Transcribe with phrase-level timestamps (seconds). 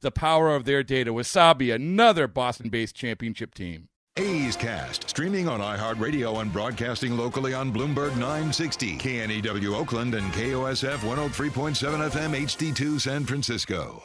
[0.00, 1.12] the power of their data.
[1.12, 3.88] Wasabi, another Boston based championship team.
[4.18, 10.98] A's Cast, streaming on iHeartRadio and broadcasting locally on Bloomberg 960, KNEW Oakland, and KOSF
[10.98, 14.02] 103.7 FM HD2 San Francisco.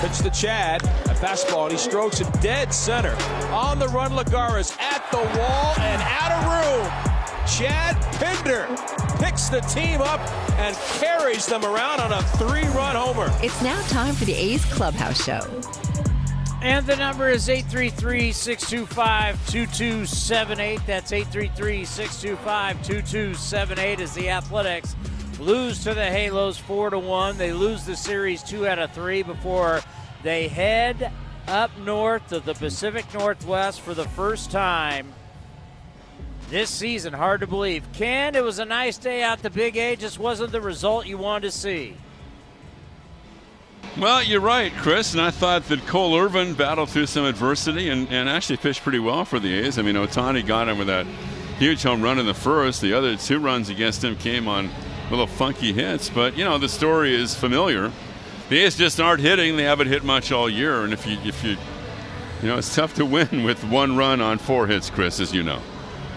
[0.00, 0.82] Pitch to Chad.
[0.82, 3.14] A fastball, and he strokes it dead center.
[3.52, 7.08] On the run, Lagares at the wall and out of room.
[7.46, 8.66] Chad Pinder
[9.18, 10.20] picks the team up
[10.58, 13.28] and carries them around on a three run homer.
[13.42, 15.40] It's now time for the A's Clubhouse Show.
[16.60, 20.80] And the number is 833 625 2278.
[20.86, 24.96] That's 833 625 2278 as the Athletics
[25.38, 27.38] lose to the Halos 4 to 1.
[27.38, 29.80] They lose the series 2 out of 3 before
[30.24, 31.12] they head
[31.46, 35.14] up north to the Pacific Northwest for the first time
[36.50, 37.12] this season.
[37.12, 37.84] Hard to believe.
[37.92, 41.18] Ken, it was a nice day out the Big A, just wasn't the result you
[41.18, 41.96] wanted to see.
[43.98, 48.08] Well, you're right, Chris, and I thought that Cole Irvin battled through some adversity and,
[48.10, 49.78] and actually pitched pretty well for the A's.
[49.78, 51.06] I mean, Ohtani got him with that
[51.58, 52.80] huge home run in the first.
[52.80, 54.70] The other two runs against him came on
[55.10, 57.90] little funky hits, but you know the story is familiar.
[58.50, 61.42] The A's just aren't hitting; they haven't hit much all year, and if you if
[61.42, 61.56] you
[62.42, 65.42] you know it's tough to win with one run on four hits, Chris, as you
[65.42, 65.60] know.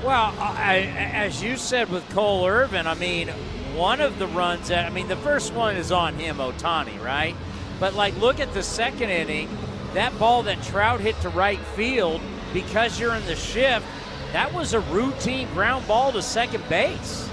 [0.04, 3.28] Well, I, as you said with Cole Irvin, I mean,
[3.76, 7.36] one of the runs that, I mean, the first one is on him, Ohtani, right?
[7.80, 9.48] But, like, look at the second inning.
[9.94, 12.20] That ball that Trout hit to right field,
[12.52, 13.86] because you're in the shift,
[14.34, 17.30] that was a routine ground ball to second base.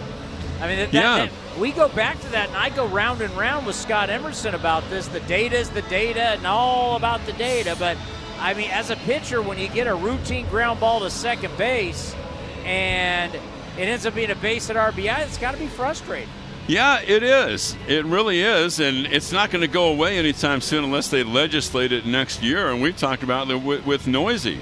[0.60, 1.26] I mean, that, yeah.
[1.26, 4.54] That, we go back to that, and I go round and round with Scott Emerson
[4.54, 5.08] about this.
[5.08, 7.76] The data is the data, and all about the data.
[7.78, 7.96] But,
[8.38, 12.14] I mean, as a pitcher, when you get a routine ground ball to second base–
[12.68, 16.28] and it ends up being a base at RBI, it's got to be frustrating.
[16.66, 17.74] Yeah, it is.
[17.86, 21.92] It really is, and it's not going to go away anytime soon unless they legislate
[21.92, 22.70] it next year.
[22.70, 24.44] And we've talked about it with, with Neuse.
[24.44, 24.60] You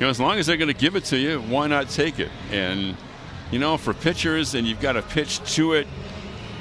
[0.00, 2.30] know, as long as they're going to give it to you, why not take it?
[2.50, 2.96] And
[3.50, 5.86] you know, for pitchers, and you've got to pitch to it.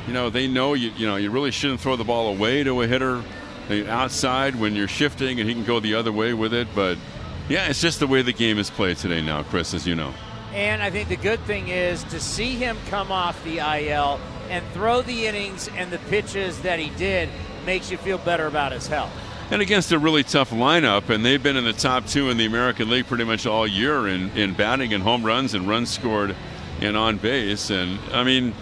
[0.05, 0.89] You know, they know you.
[0.97, 3.23] You know, you really shouldn't throw the ball away to a hitter
[3.69, 6.67] uh, outside when you're shifting, and he can go the other way with it.
[6.75, 6.97] But
[7.47, 10.13] yeah, it's just the way the game is played today now, Chris, as you know.
[10.57, 14.19] And I think the good thing is to see him come off the IL
[14.49, 17.29] and throw the innings and the pitches that he did
[17.63, 19.11] makes you feel better about his health.
[19.51, 22.47] And against a really tough lineup, and they've been in the top two in the
[22.47, 26.35] American League pretty much all year in, in batting and home runs and runs scored
[26.81, 27.69] and on base.
[27.69, 28.55] And I mean,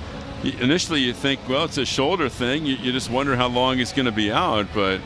[0.44, 2.66] initially you think, well, it's a shoulder thing.
[2.66, 5.00] You, you just wonder how long he's going to be out, but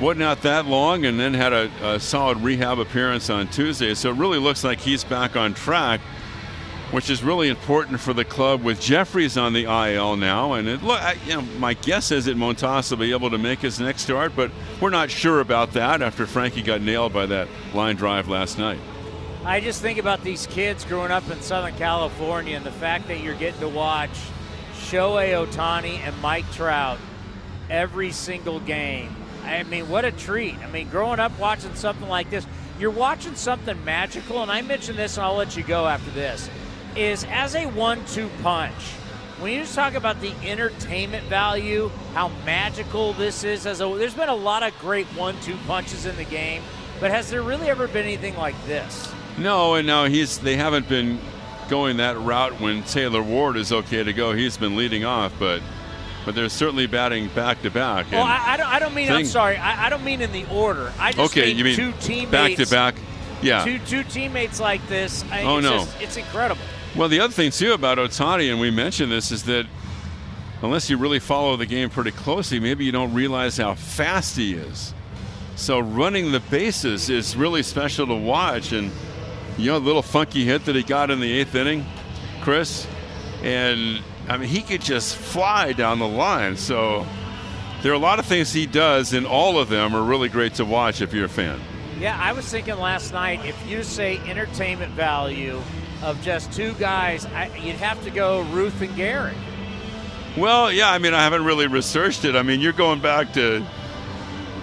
[0.00, 3.94] wasn't out that long and then had a, a, solid rehab appearance on Tuesday.
[3.94, 6.00] So it really looks like he's back on track,
[6.92, 10.52] which is really important for the club with Jefferies on the IL now.
[10.52, 13.58] And it look, you know, my guess is that Montas will be able to make
[13.58, 17.48] his next start, but we're not sure about that after Frankie got nailed by that
[17.74, 18.78] line drive last night.
[19.44, 23.20] I just think about these kids growing up in Southern California and the fact that
[23.20, 24.10] you're getting to watch
[24.74, 26.98] Shohei Ohtani and Mike Trout
[27.70, 29.14] every single game
[29.48, 30.58] I mean, what a treat.
[30.58, 32.46] I mean, growing up watching something like this,
[32.78, 36.48] you're watching something magical, and I mentioned this, and I'll let you go after this,
[36.94, 38.92] is as a one two punch.
[39.40, 44.14] When you just talk about the entertainment value, how magical this is, as a, there's
[44.14, 46.62] been a lot of great one two punches in the game,
[47.00, 49.12] but has there really ever been anything like this?
[49.36, 51.20] No, and now he's they haven't been
[51.68, 54.32] going that route when Taylor Ward is okay to go.
[54.32, 55.62] He's been leading off, but
[56.28, 58.12] but they're certainly batting back to back.
[58.12, 59.06] Well, I, I, don't, I don't mean.
[59.06, 59.56] Thing, I'm sorry.
[59.56, 60.92] I, I, don't mean in the order.
[60.98, 62.94] I just okay, you mean two teammates back to back.
[63.40, 65.24] Yeah, two two teammates like this.
[65.32, 66.60] oh it's no, just, it's incredible.
[66.94, 69.64] Well, the other thing too about Ohtani, and we mentioned this, is that
[70.60, 74.52] unless you really follow the game pretty closely, maybe you don't realize how fast he
[74.52, 74.92] is.
[75.56, 78.72] So running the bases is really special to watch.
[78.72, 78.92] And
[79.56, 81.86] you know, the little funky hit that he got in the eighth inning,
[82.42, 82.86] Chris,
[83.42, 86.56] and I mean, he could just fly down the line.
[86.56, 87.06] So
[87.82, 90.54] there are a lot of things he does, and all of them are really great
[90.54, 91.58] to watch if you're a fan.
[91.98, 95.60] Yeah, I was thinking last night if you say entertainment value
[96.02, 99.34] of just two guys, I, you'd have to go Ruth and Gehrig.
[100.36, 102.36] Well, yeah, I mean, I haven't really researched it.
[102.36, 103.64] I mean, you're going back to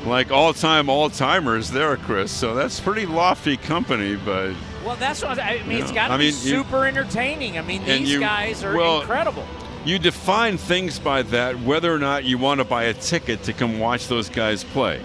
[0.06, 2.32] like all time, all timers there, Chris.
[2.32, 4.54] So that's pretty lofty company, but.
[4.86, 5.82] Well, that's what I mean.
[5.82, 7.58] It's got to I mean, be super you, entertaining.
[7.58, 9.46] I mean, these you, guys are well, incredible.
[9.84, 13.54] You define things by that, whether or not you want to buy a ticket to
[13.54, 15.02] come watch those guys play.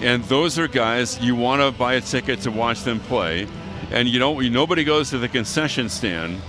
[0.00, 3.46] And those are guys you want to buy a ticket to watch them play.
[3.90, 4.50] And you don't.
[4.50, 6.40] Nobody goes to the concession stand.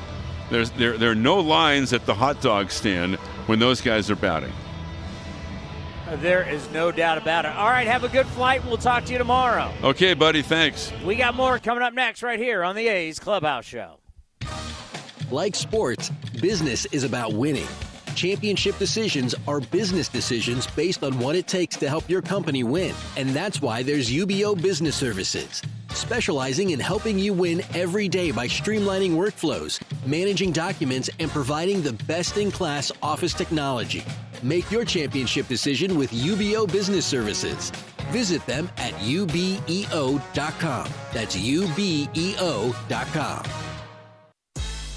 [0.49, 3.15] There's there there are no lines at the hot dog stand
[3.47, 4.53] when those guys are batting.
[6.17, 7.55] There is no doubt about it.
[7.55, 8.63] All right, have a good flight.
[8.65, 9.71] We'll talk to you tomorrow.
[9.83, 10.41] Okay, buddy.
[10.41, 10.91] Thanks.
[11.03, 13.99] We got more coming up next right here on the A's Clubhouse Show.
[15.31, 16.09] Like sports,
[16.41, 17.67] business is about winning.
[18.15, 22.95] Championship decisions are business decisions based on what it takes to help your company win.
[23.17, 25.61] And that's why there's UBEO Business Services
[25.95, 31.93] specializing in helping you win every day by streamlining workflows, managing documents, and providing the
[32.05, 34.03] best in class office technology.
[34.43, 37.71] Make your championship decision with UBEO Business Services.
[38.11, 40.89] Visit them at ubeo.com.
[41.13, 43.43] That's ubeo.com.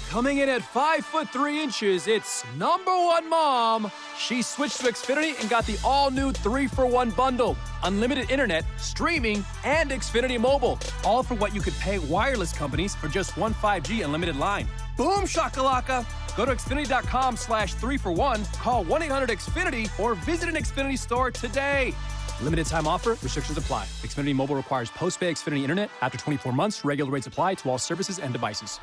[0.09, 3.91] Coming in at 5 foot 3 inches, it's number one mom.
[4.17, 8.65] She switched to Xfinity and got the all new 3 for 1 bundle unlimited internet,
[8.77, 10.79] streaming, and Xfinity Mobile.
[11.03, 14.67] All for what you could pay wireless companies for just one 5G unlimited line.
[14.97, 16.05] Boom shakalaka!
[16.39, 20.97] Go to Xfinity.com slash 3 for 1, call 1 800 Xfinity, or visit an Xfinity
[20.97, 21.93] store today.
[22.41, 23.83] Limited time offer, restrictions apply.
[24.03, 25.91] Xfinity Mobile requires post pay Xfinity Internet.
[26.01, 28.79] After 24 months, regular rates apply to all services and devices.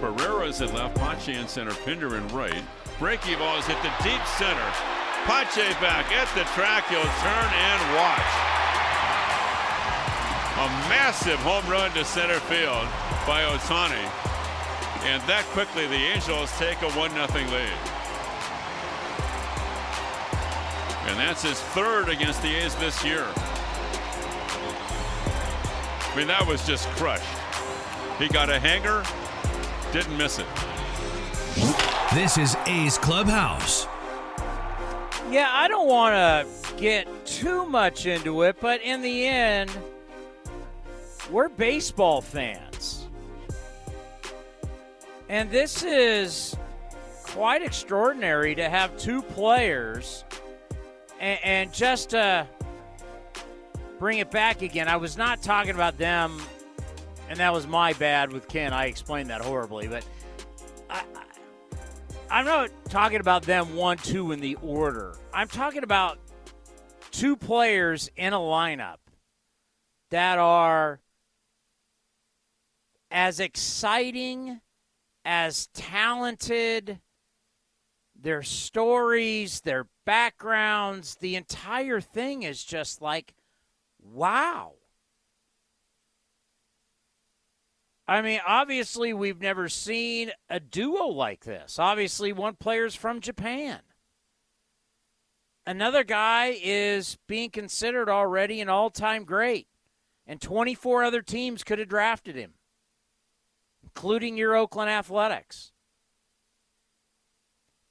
[0.00, 2.62] Barrera's in left, Pache center, Pinder in right.
[3.00, 4.68] Breaky ball is hit the deep center.
[5.26, 6.86] Pache back at the track.
[6.86, 8.30] He'll turn and watch.
[10.54, 12.86] A massive home run to center field
[13.26, 14.31] by Ohtani.
[15.04, 17.72] And that quickly, the Angels take a 1 0 lead.
[21.08, 23.26] And that's his third against the A's this year.
[26.04, 27.24] I mean, that was just crushed.
[28.18, 29.02] He got a hanger,
[29.92, 30.46] didn't miss it.
[32.14, 33.86] This is A's Clubhouse.
[35.30, 39.70] Yeah, I don't want to get too much into it, but in the end,
[41.30, 43.01] we're baseball fans.
[45.32, 46.54] And this is
[47.22, 50.24] quite extraordinary to have two players
[51.18, 52.46] and, and just to
[53.98, 56.38] bring it back again, I was not talking about them
[57.30, 58.74] and that was my bad with Ken.
[58.74, 60.04] I explained that horribly, but
[60.90, 61.02] I,
[62.28, 65.16] I, am not talking about them one, two in the order.
[65.32, 66.18] I'm talking about
[67.10, 68.98] two players in a lineup
[70.10, 71.00] that are
[73.10, 74.60] as exciting,
[75.24, 77.00] as talented,
[78.20, 83.34] their stories, their backgrounds, the entire thing is just like,
[84.02, 84.74] wow.
[88.06, 91.78] I mean, obviously, we've never seen a duo like this.
[91.78, 93.80] Obviously, one player's from Japan.
[95.66, 99.68] Another guy is being considered already an all time great,
[100.26, 102.54] and 24 other teams could have drafted him,
[103.94, 105.72] including your Oakland Athletics.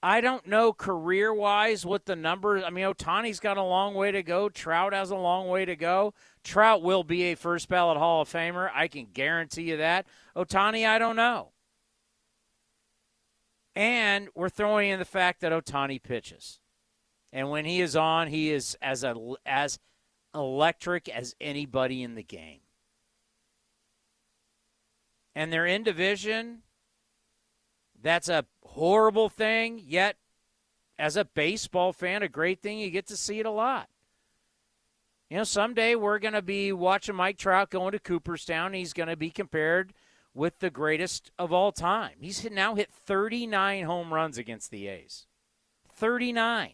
[0.04, 2.64] I don't know career wise what the numbers.
[2.66, 4.50] I mean, Ohtani's got a long way to go.
[4.50, 6.16] Trout has a long way to go.
[6.44, 8.72] Trout will be a first ballot Hall of Famer.
[8.74, 10.08] I can guarantee you that.
[10.36, 11.52] Ohtani, I don't know.
[13.76, 16.60] And we're throwing in the fact that Ohtani pitches.
[17.32, 19.16] And when he is on, he is as a,
[19.46, 19.78] as
[20.34, 22.61] electric as anybody in the game.
[25.36, 26.60] And they're in division.
[28.02, 30.18] That's a horrible thing, yet
[30.98, 32.80] as a baseball fan, a great thing.
[32.80, 33.90] You get to see it a lot.
[35.30, 38.74] You know, someday we're going to be watching Mike Trout going to Cooperstown.
[38.74, 39.94] He's going to be compared
[40.34, 42.16] with the greatest of all time.
[42.20, 45.28] He's now hit 39 home runs against the A's.
[45.94, 46.74] 39.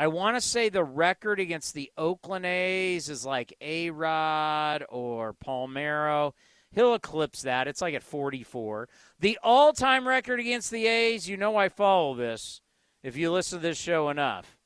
[0.00, 5.34] I want to say the record against the Oakland A's is like A Rod or
[5.34, 6.34] Palmeiro.
[6.70, 7.66] He'll eclipse that.
[7.66, 8.88] It's like at 44.
[9.18, 12.60] The all time record against the A's, you know I follow this
[13.02, 14.56] if you listen to this show enough.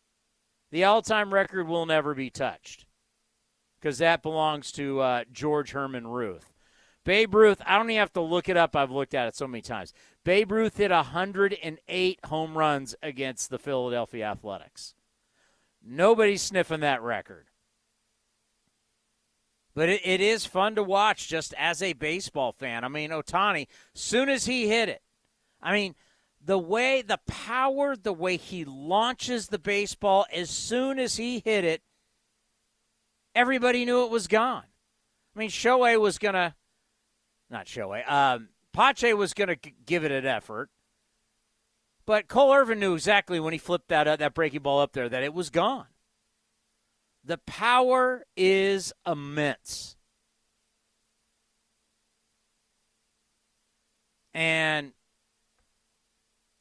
[0.70, 2.84] The all time record will never be touched
[3.80, 6.52] because that belongs to uh, George Herman Ruth.
[7.06, 8.76] Babe Ruth, I don't even have to look it up.
[8.76, 9.94] I've looked at it so many times.
[10.24, 14.94] Babe Ruth hit 108 home runs against the Philadelphia Athletics.
[15.84, 17.46] Nobody's sniffing that record.
[19.74, 22.84] But it, it is fun to watch just as a baseball fan.
[22.84, 25.02] I mean, Ohtani, soon as he hit it,
[25.62, 25.94] I mean,
[26.44, 31.64] the way, the power, the way he launches the baseball, as soon as he hit
[31.64, 31.82] it,
[33.34, 34.64] everybody knew it was gone.
[35.34, 36.54] I mean, Shohei was going to,
[37.48, 40.68] not Shohei, um, Pache was going to give it an effort.
[42.12, 45.08] But Cole Irvin knew exactly when he flipped that uh, that breaking ball up there
[45.08, 45.86] that it was gone.
[47.24, 49.96] The power is immense.
[54.34, 54.92] And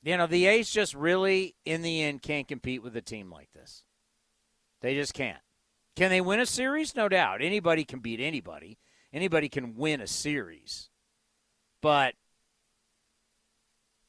[0.04, 3.52] you know, the A's just really in the end can't compete with a team like
[3.52, 3.84] this.
[4.80, 5.42] They just can't.
[5.98, 6.96] Can they win a series?
[6.96, 7.42] No doubt.
[7.42, 8.80] Anybody can beat anybody.
[9.12, 10.90] Anybody can win a series.
[11.82, 12.14] But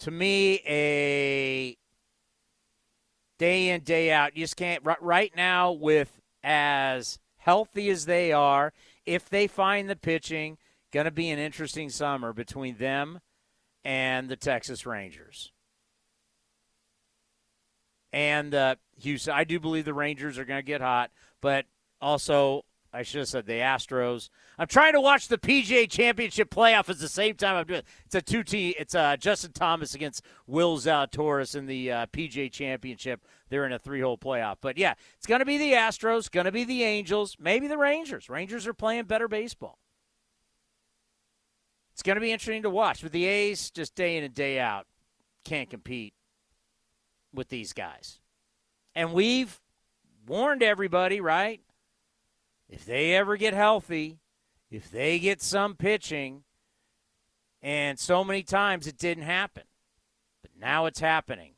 [0.03, 1.77] to me, a
[3.39, 4.83] day in, day out, you just can't.
[5.01, 8.73] Right now, with as healthy as they are,
[9.07, 10.59] if they find the pitching,
[10.93, 13.21] going to be an interesting summer between them
[13.85, 15.53] and the Texas Rangers.
[18.13, 21.67] And uh, Houston, I do believe the Rangers are going to get hot, but
[22.01, 24.29] also I should have said the Astros.
[24.59, 27.79] I'm trying to watch the PGA Championship playoff at the same time I'm doing.
[27.81, 27.87] It.
[28.05, 28.77] It's a two T.
[28.79, 33.25] It's uh, Justin Thomas against Will Zalatoris in the uh, PGA Championship.
[33.49, 34.57] They're in a three hole playoff.
[34.61, 37.79] But yeah, it's going to be the Astros, going to be the Angels, maybe the
[37.79, 38.29] Rangers.
[38.29, 39.79] Rangers are playing better baseball.
[41.93, 43.03] It's going to be interesting to watch.
[43.03, 44.87] But the A's, just day in and day out,
[45.45, 46.13] can't compete
[47.33, 48.21] with these guys.
[48.95, 49.59] And we've
[50.27, 51.61] warned everybody, right?
[52.73, 54.19] If they ever get healthy,
[54.71, 56.43] if they get some pitching,
[57.61, 59.65] and so many times it didn't happen,
[60.41, 61.53] but now it's happening.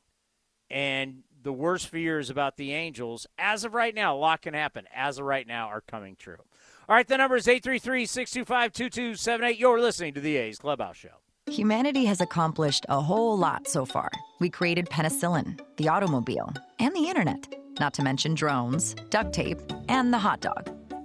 [0.69, 4.87] And the worst fears about the Angels, as of right now, a lot can happen,
[4.93, 6.43] as of right now, are coming true.
[6.89, 9.57] All right, the number is 833 625 2278.
[9.57, 11.21] You're listening to the A's Clubhouse Show.
[11.49, 14.11] Humanity has accomplished a whole lot so far.
[14.41, 20.11] We created penicillin, the automobile, and the internet, not to mention drones, duct tape, and
[20.11, 20.75] the hot dog.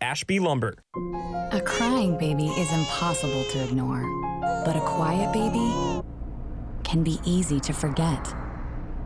[0.00, 0.74] Ashby Lumber.
[1.52, 4.02] A crying baby is impossible to ignore,
[4.64, 6.02] but a quiet baby
[6.84, 8.34] can be easy to forget.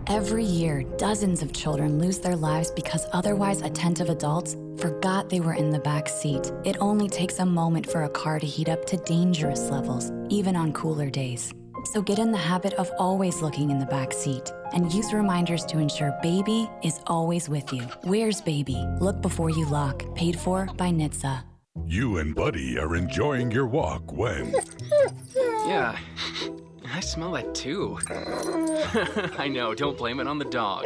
[0.07, 5.55] Every year, dozens of children lose their lives because otherwise attentive adults forgot they were
[5.55, 6.51] in the back seat.
[6.65, 10.57] It only takes a moment for a car to heat up to dangerous levels, even
[10.57, 11.53] on cooler days.
[11.85, 15.65] So get in the habit of always looking in the back seat and use reminders
[15.67, 17.83] to ensure baby is always with you.
[18.05, 18.87] Where's baby?
[19.01, 20.05] Look before you lock.
[20.15, 21.43] Paid for by NHTSA.
[21.87, 24.55] You and Buddy are enjoying your walk when.
[25.67, 25.97] yeah,
[26.93, 27.99] I smell that too.
[29.39, 30.85] I know, don't blame it on the dog.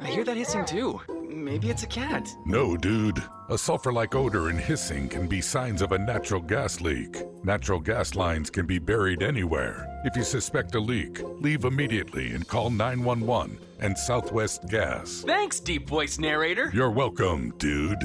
[0.00, 1.00] I hear that hissing too.
[1.32, 2.28] Maybe it's a cat.
[2.44, 3.22] No, dude.
[3.48, 7.22] A sulfur like odor and hissing can be signs of a natural gas leak.
[7.42, 9.86] Natural gas lines can be buried anywhere.
[10.04, 15.24] If you suspect a leak, leave immediately and call 911 and Southwest Gas.
[15.26, 16.70] Thanks, deep voice narrator.
[16.72, 18.02] You're welcome, dude.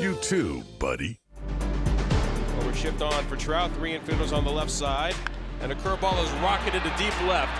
[0.00, 1.20] You too, buddy.
[2.58, 3.70] Over shift on for Trout.
[3.74, 5.14] Three infielders on the left side.
[5.60, 7.52] And a curveball is rocketed to deep left.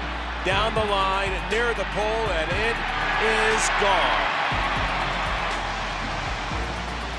[0.44, 2.76] Down the line, near the pole, and it
[3.56, 4.37] is gone.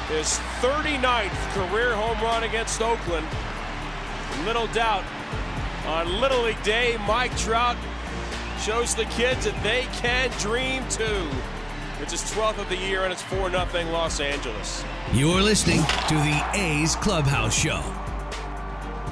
[0.09, 3.27] His 39th career home run against Oakland.
[4.43, 5.03] Little doubt
[5.85, 7.77] on Little League Day, Mike Trout
[8.59, 11.29] shows the kids that they can dream too.
[12.01, 14.83] It's his 12th of the year, and it's 4 0 Los Angeles.
[15.13, 17.83] You're listening to the A's Clubhouse Show.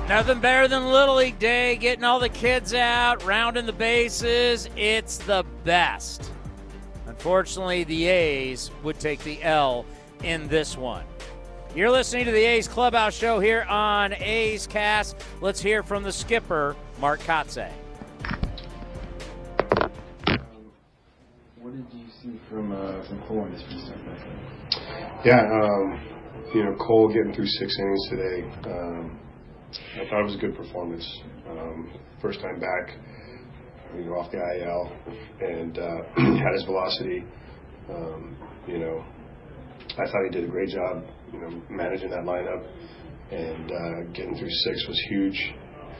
[0.10, 4.68] Nothing better than Little League Day, getting all the kids out, rounding the bases.
[4.76, 6.32] It's the best.
[7.06, 9.86] Unfortunately, the A's would take the L
[10.24, 11.06] in this one.
[11.76, 15.16] You're listening to the A's Clubhouse Show here on A's Cast.
[15.42, 17.72] Let's hear from the skipper, Mark Kotsay.
[21.60, 25.26] What did you see from uh, from Cole in his first start back?
[25.26, 26.00] Yeah, um,
[26.54, 28.72] you know, Cole getting through six innings today.
[28.72, 29.20] Um,
[29.96, 31.06] I thought it was a good performance.
[31.50, 32.96] Um, first time back,
[33.96, 34.92] you know, off the IL,
[35.42, 37.24] and uh, had his velocity.
[37.90, 38.36] Um,
[38.68, 39.06] you know,
[39.98, 41.04] I thought he did a great job.
[41.34, 42.66] You know, managing that lineup
[43.32, 45.54] and uh, getting through six was huge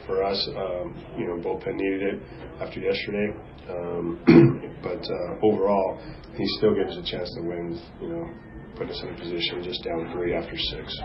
[0.06, 0.48] for us.
[0.56, 2.22] Um, you know, bullpen needed it
[2.60, 3.34] after yesterday.
[3.68, 6.00] Um, but uh, overall,
[6.36, 7.80] he still gives us a chance to win.
[8.00, 8.30] You know,
[8.76, 10.98] put us in a position just down three after six.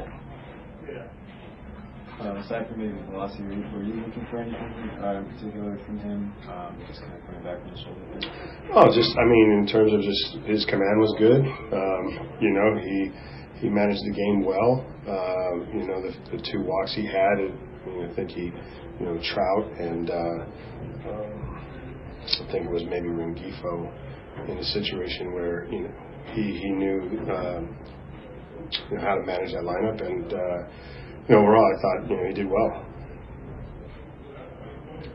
[2.19, 4.61] Um, aside from maybe the velocity, were you looking for anything
[5.01, 6.31] uh, in particular from him?
[6.47, 8.05] Um, just kind of coming back from the shoulder.
[8.73, 11.41] Oh, just I mean, in terms of just his command was good.
[11.41, 13.11] Um, you know, he
[13.59, 14.85] he managed the game well.
[15.09, 18.53] Um, you know, the, the two walks he had, I, mean, I think he,
[18.99, 20.13] you know, Trout and uh,
[21.09, 21.61] um,
[22.23, 23.91] I think it was maybe Rengifo
[24.47, 25.93] in a situation where you know
[26.33, 27.01] he he knew
[27.33, 27.75] um,
[28.91, 30.31] you know how to manage that lineup and.
[30.31, 30.69] Uh,
[31.27, 32.85] you know, overall, I thought you know he did well.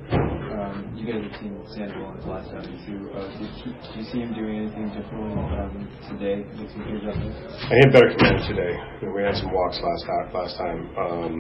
[0.09, 3.13] Um, you guys have seen Sandoval in his last outing too.
[3.13, 7.05] Uh, did, he, did you see him doing anything differently um, today with some pitch
[7.05, 8.73] I hit better command today.
[9.01, 10.89] You know, we had some walks last last time.
[10.97, 11.33] Um,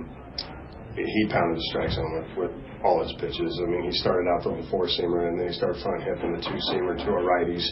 [0.94, 2.52] he pounded the strike zone with, with
[2.84, 3.60] all his pitches.
[3.62, 6.42] I mean, he started out a four seamer, and then he started front hipping the
[6.42, 7.64] two seamer to our righties.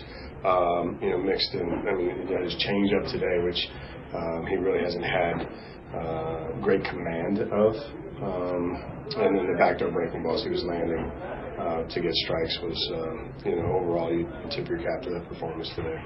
[0.46, 1.66] Um, you know, mixed in.
[1.66, 3.60] I mean, he had his changeup today, which
[4.14, 5.42] um, he really hasn't had
[5.96, 7.74] uh, great command of.
[8.22, 8.80] Um,
[9.16, 11.10] and then the backdoor breaking balls he was landing
[11.58, 15.28] uh, to get strikes was, um, you know, overall you tip your cap to that
[15.28, 15.96] performance today.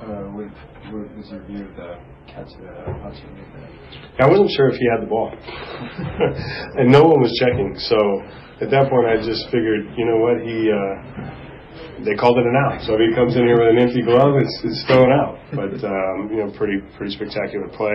[0.00, 0.46] Uh, what,
[0.92, 4.86] what was your view of the catch that uh, made I wasn't sure if he
[4.90, 5.30] had the ball,
[6.78, 7.78] and no one was checking.
[7.78, 7.96] So
[8.60, 10.70] at that point, I just figured, you know what, he.
[10.70, 11.43] Uh,
[12.02, 12.82] they called it an out.
[12.82, 15.38] So if he comes in here with an empty glove, it's, it's thrown out.
[15.54, 17.94] But um, you know, pretty pretty spectacular play.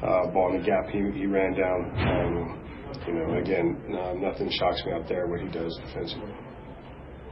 [0.00, 1.80] Uh, ball in the gap, he, he ran down.
[2.00, 2.66] Um,
[3.06, 6.32] you know, again, uh, nothing shocks me out there what he does defensively.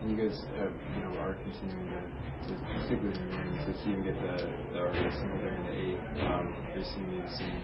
[0.00, 3.72] And you guys, uh, you know, are continuing to, to stick with him and to
[3.82, 4.36] see him get the,
[4.72, 6.00] the RBI single there in the eight.
[6.28, 7.62] Um, are seeing some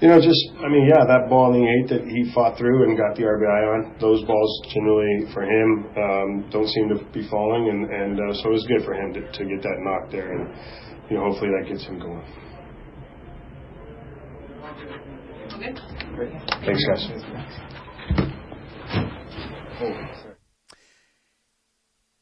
[0.00, 2.84] you know, just I mean, yeah, that ball in the eight that he fought through
[2.84, 3.96] and got the RBI on.
[4.00, 8.48] Those balls generally for him um, don't seem to be falling, and and uh, so
[8.50, 10.48] it was good for him to, to get that knock there, and
[11.10, 12.24] you know, hopefully that gets him going.
[15.54, 15.74] Okay.
[16.64, 17.10] Thanks, guys.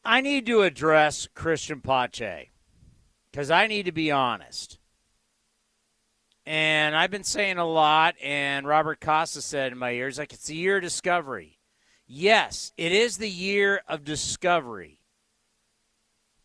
[0.03, 2.49] I need to address Christian Pache
[3.31, 4.78] because I need to be honest.
[6.49, 10.47] And I've been saying a lot, and Robert Costa said in my ears, like, it's
[10.47, 11.59] the year of discovery.
[12.07, 15.03] Yes, it is the year of discovery.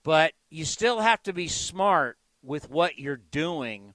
[0.02, 3.94] But you still have to be smart with what you're doing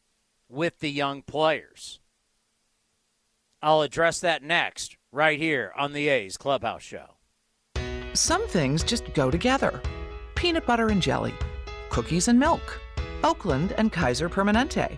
[0.49, 1.99] with the young players.
[3.61, 7.17] I'll address that next, right here on the A's Clubhouse Show.
[8.13, 9.79] Some things just go together
[10.33, 11.35] peanut butter and jelly,
[11.91, 12.81] cookies and milk,
[13.23, 14.97] Oakland and Kaiser Permanente.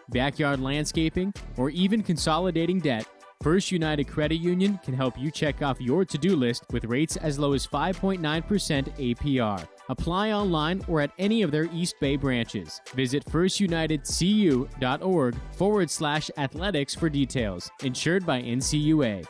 [0.11, 3.07] backyard landscaping, or even consolidating debt,
[3.41, 7.17] First United Credit Union can help you check off your to do list with rates
[7.17, 9.67] as low as 5.9% APR.
[9.89, 12.79] Apply online or at any of their East Bay branches.
[12.93, 17.71] Visit firstunitedcu.org forward slash athletics for details.
[17.83, 19.25] Insured by NCUA.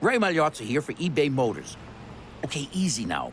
[0.00, 1.76] Ray Magliozzi here for eBay Motors.
[2.44, 3.32] Okay, easy now.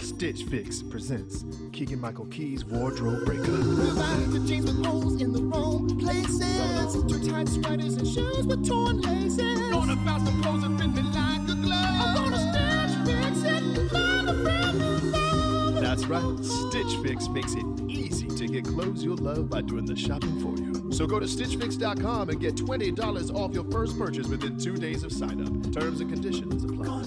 [0.00, 3.46] Stitch Fix presents Keegan Michael Key's Wardrobe Breakup.
[3.46, 7.04] the jeans with holes in the wrong places.
[7.04, 9.60] Too tight sweaters and shoes with torn laces.
[9.70, 11.72] Going about the clothes that fit me like a glove.
[11.72, 15.74] I'm gonna stitch fix it find a brand new love.
[15.80, 19.96] That's right, Stitch Fix makes it easy to get clothes you'll love by doing the
[19.96, 20.92] shopping for you.
[20.92, 25.12] So go to StitchFix.com and get $20 off your first purchase within two days of
[25.12, 25.72] sign up.
[25.72, 27.04] Terms and conditions apply.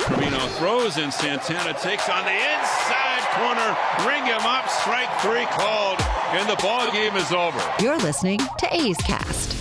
[0.00, 3.76] Carino throws and Santana takes on the inside corner.
[4.08, 4.68] Ring him up.
[4.68, 6.00] Strike three called,
[6.32, 7.60] and the ball game is over.
[7.80, 9.54] You're listening to A's Cast.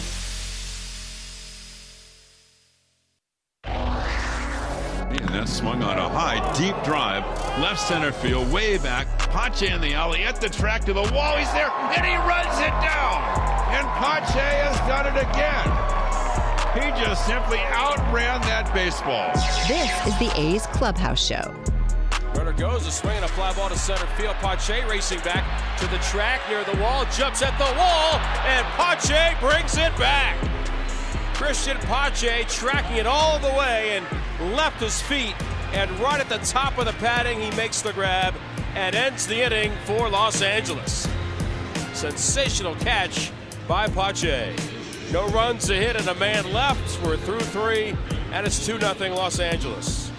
[3.66, 7.24] And that swung on a high, deep drive,
[7.60, 9.08] left center field, way back.
[9.32, 11.38] Pache in the alley at the track to the wall.
[11.38, 13.22] He's there, and he runs it down.
[13.76, 16.05] And Pache has done it again.
[16.76, 19.32] He just simply outran that baseball.
[19.66, 21.56] This is the A's Clubhouse Show.
[22.36, 24.36] Runner goes, a swing and a fly ball to center field.
[24.42, 25.46] Pache racing back
[25.80, 30.36] to the track near the wall, jumps at the wall, and Pache brings it back.
[31.34, 35.36] Christian Pache tracking it all the way and left his feet,
[35.72, 38.36] and right at the top of the padding, he makes the grab
[38.76, 41.08] and ends the inning for Los Angeles.
[41.94, 43.32] Sensational catch
[43.66, 44.75] by Pache.
[45.12, 47.02] No runs, a hit, and a man left.
[47.04, 47.96] We're through three,
[48.32, 50.12] and it's 2 0 Los Angeles.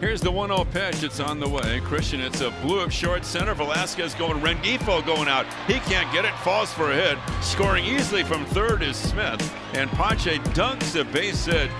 [0.00, 1.02] Here's the 1 0 pitch.
[1.02, 1.80] It's on the way.
[1.80, 3.54] Christian, it's a blew up short center.
[3.54, 4.40] Velazquez going.
[4.40, 5.46] Rengifo going out.
[5.66, 6.34] He can't get it.
[6.38, 7.16] Falls for a hit.
[7.42, 9.40] Scoring easily from third is Smith.
[9.72, 11.70] And Pache dunks a base hit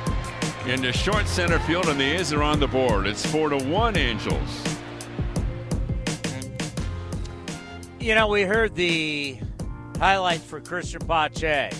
[0.66, 3.06] into short center field, and the A's are on the board.
[3.06, 4.64] It's 4 to 1 Angels.
[8.00, 9.38] You know, we heard the
[9.98, 11.70] highlights for Christian Pache.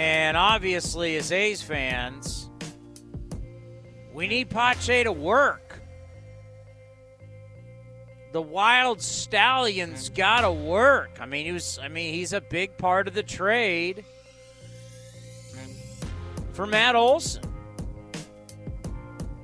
[0.00, 2.48] And obviously, as A's fans,
[4.14, 5.78] we need Pache to work.
[8.32, 11.18] The Wild Stallions got to work.
[11.20, 11.78] I mean, he was.
[11.82, 14.06] I mean, he's a big part of the trade
[16.54, 17.44] for Matt Olson.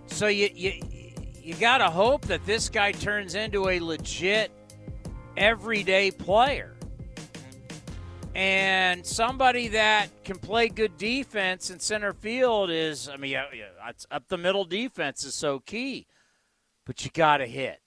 [0.06, 0.80] So you you
[1.34, 4.50] you got to hope that this guy turns into a legit
[5.36, 6.76] everyday player
[8.36, 13.36] and somebody that can play good defense in center field is i mean
[14.10, 16.06] up the middle defense is so key
[16.86, 17.80] but you got to hit.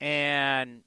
[0.00, 0.82] And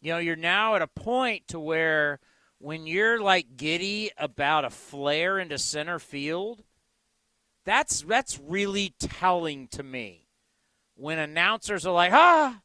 [0.00, 2.20] you know you're now at a point to where
[2.58, 6.62] when you're like giddy about a flare into center field
[7.64, 10.28] that's that's really telling to me.
[10.94, 12.60] When announcers are like ah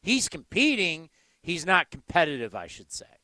[0.00, 1.10] He's competing,
[1.42, 3.20] he's not competitive, I should say.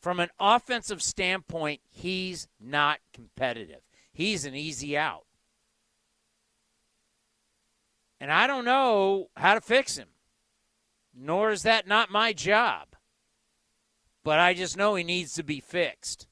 [0.00, 3.80] From an offensive standpoint, he's not competitive.
[4.12, 5.26] He's an easy out.
[8.20, 10.10] And I don't know how to fix him,
[11.12, 12.87] nor is that not my job
[14.28, 16.26] but I just know he needs to be fixed.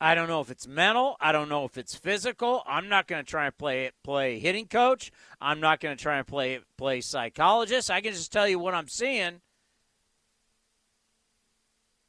[0.00, 1.16] I don't know if it's mental.
[1.20, 2.64] I don't know if it's physical.
[2.66, 5.12] I'm not going to try and play play hitting coach.
[5.40, 7.88] I'm not going to try and play play psychologist.
[7.88, 9.40] I can just tell you what I'm seeing, and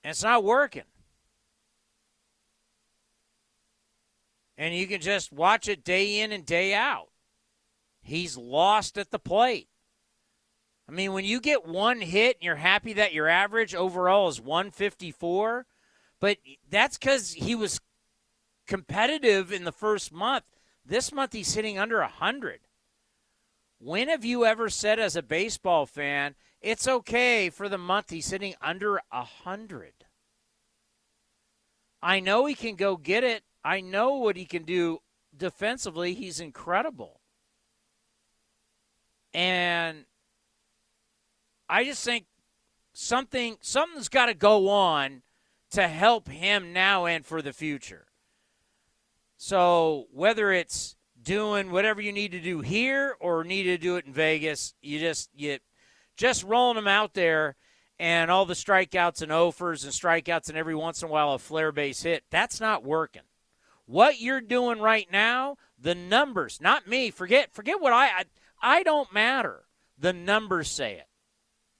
[0.04, 0.89] it's not working.
[4.58, 7.10] And you can just watch it day in and day out.
[8.02, 9.67] He's lost at the plate.
[10.88, 14.41] I mean, when you get one hit and you're happy that your average overall is
[14.41, 15.65] 154,
[16.19, 16.38] but
[16.69, 17.80] that's because he was
[18.67, 20.43] competitive in the first month.
[20.86, 22.60] This month he's hitting under 100.
[23.80, 28.30] When have you ever said as a baseball fan, it's okay for the month he's
[28.30, 29.93] hitting under 100?
[32.02, 33.43] I know he can go get it.
[33.63, 35.00] I know what he can do
[35.36, 36.13] defensively.
[36.13, 37.22] He's incredible.
[39.34, 40.06] And
[41.69, 42.26] I just think
[42.93, 45.21] something something's got to go on
[45.71, 48.06] to help him now and for the future.
[49.38, 54.06] So whether it's doing whatever you need to do here or need to do it
[54.06, 55.58] in Vegas, you just you
[56.15, 57.56] just rolling them out there
[57.99, 61.39] and all the strikeouts and offers and strikeouts and every once in a while a
[61.39, 63.23] flare base hit, that's not working.
[63.86, 68.23] What you're doing right now, the numbers, not me, forget forget what I I,
[68.62, 69.63] I don't matter.
[69.97, 71.08] The numbers say it.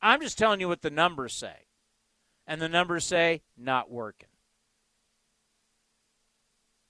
[0.04, 1.56] I'm just telling you what the numbers say.
[2.46, 4.28] And the numbers say not working.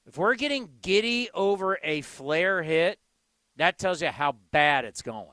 [0.07, 2.99] If we're getting giddy over a flare hit,
[3.55, 5.27] that tells you how bad it's going.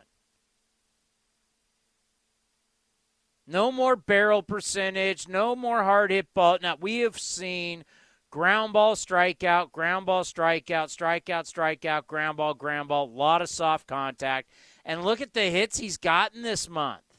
[3.47, 6.59] No more barrel percentage, no more hard hit ball.
[6.61, 7.85] Now, we have seen
[8.31, 13.49] ground ball strikeout, ground ball strikeout, strikeout, strikeout, ground ball, ground ball, a lot of
[13.49, 14.51] soft contact.
[14.85, 17.10] And look at the hits he's gotten this month.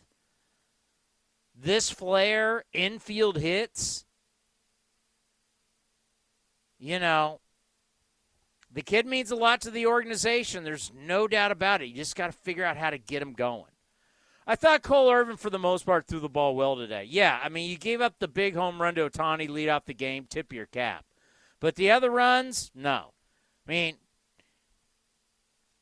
[1.62, 4.06] This flare, infield hits.
[6.80, 7.40] You know,
[8.74, 10.64] the kid means a lot to the organization.
[10.64, 11.90] There's no doubt about it.
[11.90, 13.66] You just got to figure out how to get him going.
[14.48, 17.06] I thought Cole Irvin, for the most part, threw the ball well today.
[17.08, 19.94] Yeah, I mean, you gave up the big home run to Ohtani, lead off the
[19.94, 21.06] game, tip your cap.
[21.60, 23.14] But the other runs, no.
[23.68, 23.98] I mean,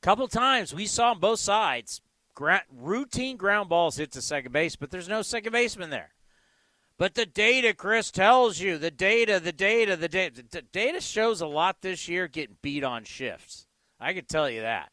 [0.01, 2.01] a couple times we saw on both sides
[2.39, 6.13] gra- routine ground balls hit to second base, but there's no second baseman there.
[6.97, 10.43] But the data, Chris, tells you the data, the data, the data.
[10.49, 13.67] The data shows a lot this year getting beat on shifts.
[13.99, 14.91] I can tell you that.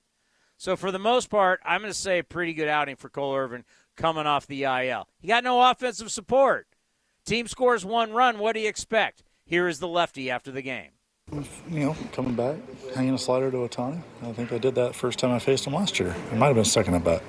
[0.57, 3.37] So for the most part, I'm going to say a pretty good outing for Cole
[3.37, 3.65] Irvin
[3.97, 5.09] coming off the IL.
[5.21, 6.67] He got no offensive support.
[7.25, 8.39] Team scores one run.
[8.39, 9.23] What do you expect?
[9.45, 10.93] Here is the lefty after the game.
[11.33, 12.55] You know, coming back,
[12.95, 14.01] hanging a slider to Ohtani.
[14.23, 16.15] I think I did that first time I faced him last year.
[16.31, 17.23] It might have been second at bat.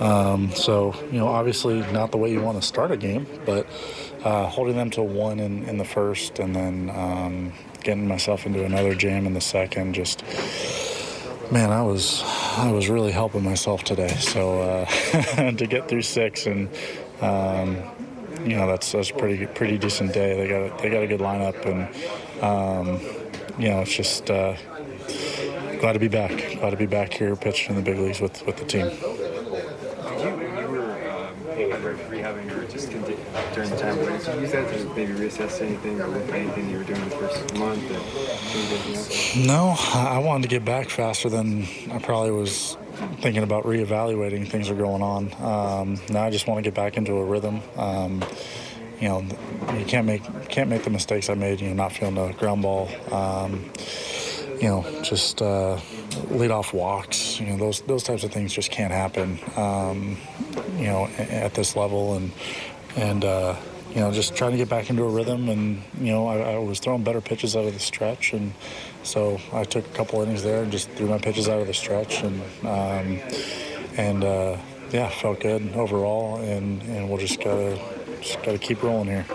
[0.00, 3.66] Um, so, you know, obviously not the way you want to start a game, but
[4.24, 7.52] uh, holding them to one in, in the first and then um,
[7.84, 10.24] getting myself into another jam in the second just
[11.50, 12.22] man i was
[12.56, 14.86] i was really helping myself today so uh,
[15.50, 16.68] to get through six and
[17.20, 17.76] um,
[18.44, 21.06] you know that's that's a pretty pretty decent day they got a, they got a
[21.08, 23.21] good lineup and um,
[23.58, 24.56] you know it's just uh,
[25.80, 28.44] glad to be back glad to be back here pitching in the big leagues with
[28.46, 31.36] with the team Did you, you were um,
[32.10, 36.08] rehabbing or just during the time did you use that to maybe reassess anything or
[36.08, 38.02] look at anything you were doing the first month and
[38.50, 39.36] change anything else?
[39.36, 42.76] No, I I wanted to get back faster than I probably was
[43.20, 45.32] thinking about reevaluating things are going on.
[45.42, 47.60] Um, now I just want to get back into a rhythm.
[47.76, 48.24] Um,
[49.00, 49.26] you know,
[49.78, 51.60] you can't make can't make the mistakes I made.
[51.60, 52.88] You know, not feeling the ground ball.
[53.12, 53.70] Um,
[54.60, 55.78] you know, just uh,
[56.28, 57.40] lead off walks.
[57.40, 59.38] You know, those those types of things just can't happen.
[59.56, 60.18] Um,
[60.76, 62.32] you know, at this level and
[62.96, 63.24] and.
[63.24, 63.56] Uh,
[63.94, 66.58] you know, just trying to get back into a rhythm, and you know, I, I
[66.58, 68.54] was throwing better pitches out of the stretch, and
[69.02, 71.74] so I took a couple innings there and just threw my pitches out of the
[71.74, 73.20] stretch, and um,
[73.98, 74.56] and uh,
[74.92, 77.78] yeah, felt good overall, and, and we'll just gotta
[78.22, 79.26] just gotta keep rolling here.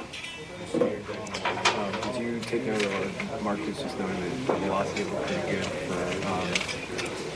[0.73, 0.81] Um,
[2.01, 2.81] did you take note
[3.51, 6.47] of Marcus just knowing that the velocity looked pretty good for, um,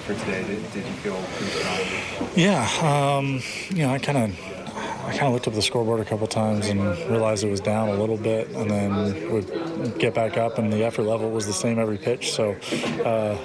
[0.06, 0.44] for today?
[0.44, 2.30] Did, did you feel pretty strong?
[2.36, 4.40] Yeah, um, you know, I kind of
[5.06, 7.90] I kind of looked up the scoreboard a couple times and realized it was down
[7.90, 11.54] a little bit, and then would get back up, and the effort level was the
[11.54, 12.32] same every pitch.
[12.34, 12.56] So.
[13.04, 13.38] Uh,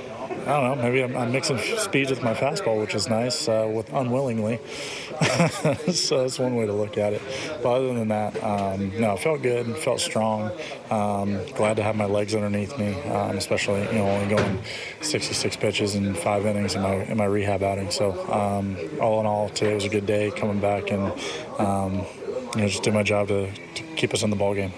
[0.47, 0.83] I don't know.
[0.85, 4.61] Maybe I'm, I'm mixing speeds with my fastball, which is nice, uh, with unwillingly.
[5.93, 7.23] so that's one way to look at it.
[7.65, 10.53] But other than that, um, no, felt good, felt strong.
[10.89, 14.63] Um, glad to have my legs underneath me, um, especially you know only going
[15.01, 17.91] 66 pitches in five innings in my in my rehab outing.
[17.91, 21.13] So um, all in all, today was a good day coming back and
[21.59, 22.07] um,
[22.55, 24.73] you know just did my job to, to keep us in the ball game.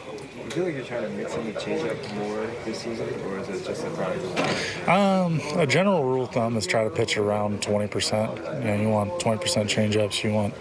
[0.58, 3.64] Feel like you're trying to mix in the changeup more this season, or is it
[3.64, 4.88] just a that?
[4.88, 8.64] Um, a general rule of thumb is try to pitch around 20%.
[8.64, 10.24] You know, you want 20% changeups.
[10.24, 10.54] You want,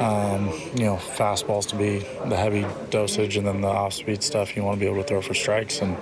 [0.00, 4.64] um, you know, fastballs to be the heavy dosage, and then the off-speed stuff you
[4.64, 5.82] want to be able to throw for strikes.
[5.82, 5.98] And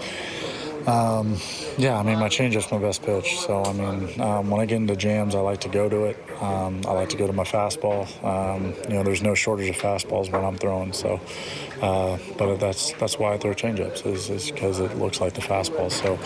[0.86, 1.36] um,
[1.78, 3.38] yeah, I mean, my changeup's my best pitch.
[3.38, 6.18] So I mean, um, when I get into jams, I like to go to it.
[6.40, 8.06] Um, I like to go to my fastball.
[8.24, 10.92] Um, you know, there's no shortage of fastballs when I'm throwing.
[10.92, 11.20] So,
[11.80, 15.90] uh, but that's that's why I throw changeups is because it looks like the fastball.
[15.90, 16.18] So,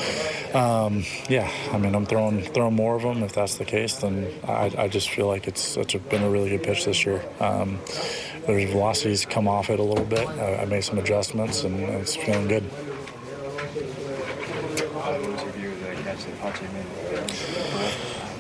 [0.59, 3.23] um, yeah, I mean, I'm throwing throwing more of them.
[3.23, 6.51] If that's the case, then I, I just feel like it's a, been a really
[6.51, 7.23] good pitch this year.
[7.41, 7.79] Um,
[8.47, 10.27] there's velocities come off it a little bit.
[10.29, 12.65] I, I made some adjustments, and it's feeling good.
[16.41, 16.87] Pache made.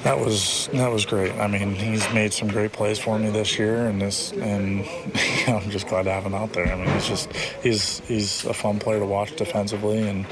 [0.06, 1.32] That was that was great.
[1.32, 5.46] I mean, he's made some great plays for me this year, and this and you
[5.48, 6.72] know, I'm just glad to have him out there.
[6.72, 10.24] I mean, he's just he's he's a fun player to watch defensively, and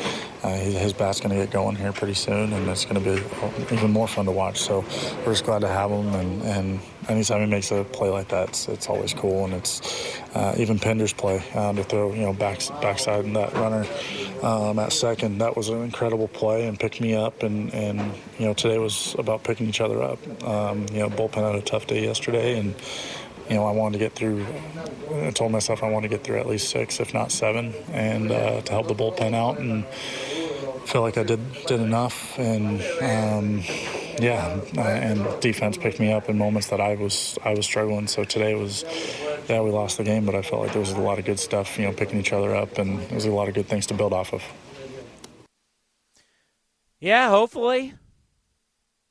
[0.45, 3.75] uh, his bat's going to get going here pretty soon, and it's going to be
[3.75, 4.61] even more fun to watch.
[4.61, 4.85] So
[5.27, 8.51] we're just glad to have him, and and anytime he makes a play like that,
[8.51, 12.33] it's, it's always cool, and it's uh, even Pinder's play uh, to throw you know
[12.33, 13.85] back backside and that runner
[14.44, 15.38] um, at second.
[15.38, 17.98] That was an incredible play and picked me up, and and
[18.38, 20.18] you know today was about picking each other up.
[20.44, 22.74] Um, you know, bullpen had a tough day yesterday, and
[23.48, 24.46] you know I wanted to get through.
[25.11, 28.30] I told myself I wanted to get through at least six, if not seven, and
[28.30, 29.87] uh, to help the bullpen out and
[30.87, 33.62] feel like I did did enough, and um,
[34.20, 38.07] yeah, and defense picked me up in moments that I was I was struggling.
[38.07, 38.85] So today was,
[39.49, 41.38] yeah, we lost the game, but I felt like there was a lot of good
[41.38, 43.87] stuff, you know, picking each other up, and there was a lot of good things
[43.87, 44.42] to build off of.
[47.01, 47.94] Yeah, hopefully.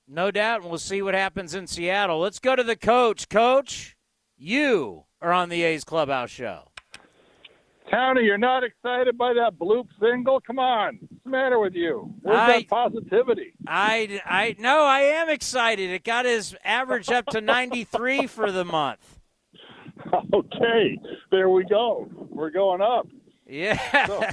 [0.07, 2.19] No doubt, and we'll see what happens in Seattle.
[2.19, 3.29] Let's go to the coach.
[3.29, 3.95] Coach,
[4.38, 6.72] you are on the A's Clubhouse Show.
[7.93, 10.39] Townie, you're not excited by that bloop single?
[10.41, 10.97] Come on.
[10.99, 12.12] What's the matter with you?
[12.21, 13.53] Where's I- that positivity?
[13.67, 15.91] I, I, no, I am excited.
[15.91, 19.19] It got his average up to 93 for the month.
[20.34, 20.99] Okay,
[21.32, 22.10] there we go.
[22.29, 23.08] We're going up.
[23.47, 23.79] Yeah.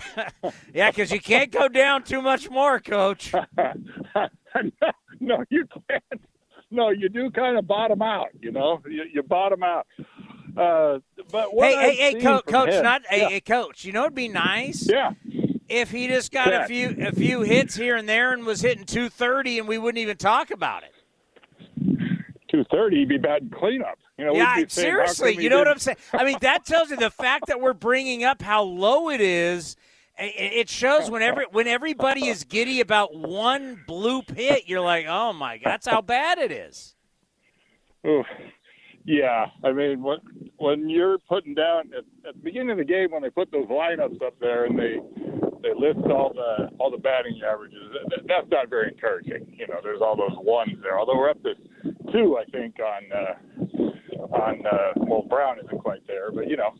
[0.74, 3.32] yeah, because you can't go down too much more, coach.
[5.20, 6.22] no, you can't.
[6.72, 8.80] No, you do kind of bottom out, you know?
[8.88, 9.86] You, you bottom out.
[10.56, 10.98] Uh,
[11.30, 13.28] but what Hey, I've hey, hey, coach, coach, him- not Yeah.
[13.28, 13.84] hey, coach.
[13.84, 14.88] You know it'd be nice.
[14.88, 15.12] Yeah.
[15.68, 18.84] If he just got a few a few hits here and there and was hitting
[18.84, 20.92] 230 and we wouldn't even talk about it.
[22.48, 23.98] 230, he'd be batting cleanup.
[24.18, 25.96] You know, yeah, saying, seriously, you know what didn't- I'm saying?
[26.12, 29.76] I mean, that tells you the fact that we're bringing up how low it is.
[30.18, 35.56] It shows whenever when everybody is giddy about one bloop hit, you're like, oh my,
[35.56, 36.94] god, that's how bad it is.
[38.06, 38.26] Oof.
[39.04, 40.18] Yeah, I mean, when
[40.58, 43.66] when you're putting down at, at the beginning of the game when they put those
[43.66, 44.96] lineups up there and they
[45.62, 49.54] they list all the all the batting averages, that, that's not very encouraging.
[49.56, 50.98] You know, there's all those ones there.
[50.98, 51.54] Although we're up to
[52.12, 56.74] two, I think on uh, on uh, well Brown isn't quite there, but you know,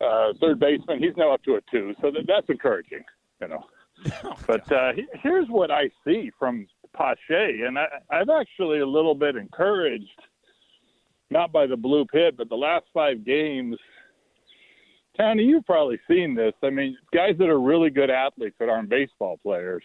[0.00, 3.02] uh, third baseman he's now up to a two, so that, that's encouraging.
[3.40, 3.64] You know,
[4.46, 4.92] but uh,
[5.22, 10.20] here's what I see from Pache, and I, I'm actually a little bit encouraged
[11.30, 13.76] not by the bloop hit, but the last five games.
[15.16, 16.52] Tony, you've probably seen this.
[16.62, 19.82] I mean, guys that are really good athletes that aren't baseball players.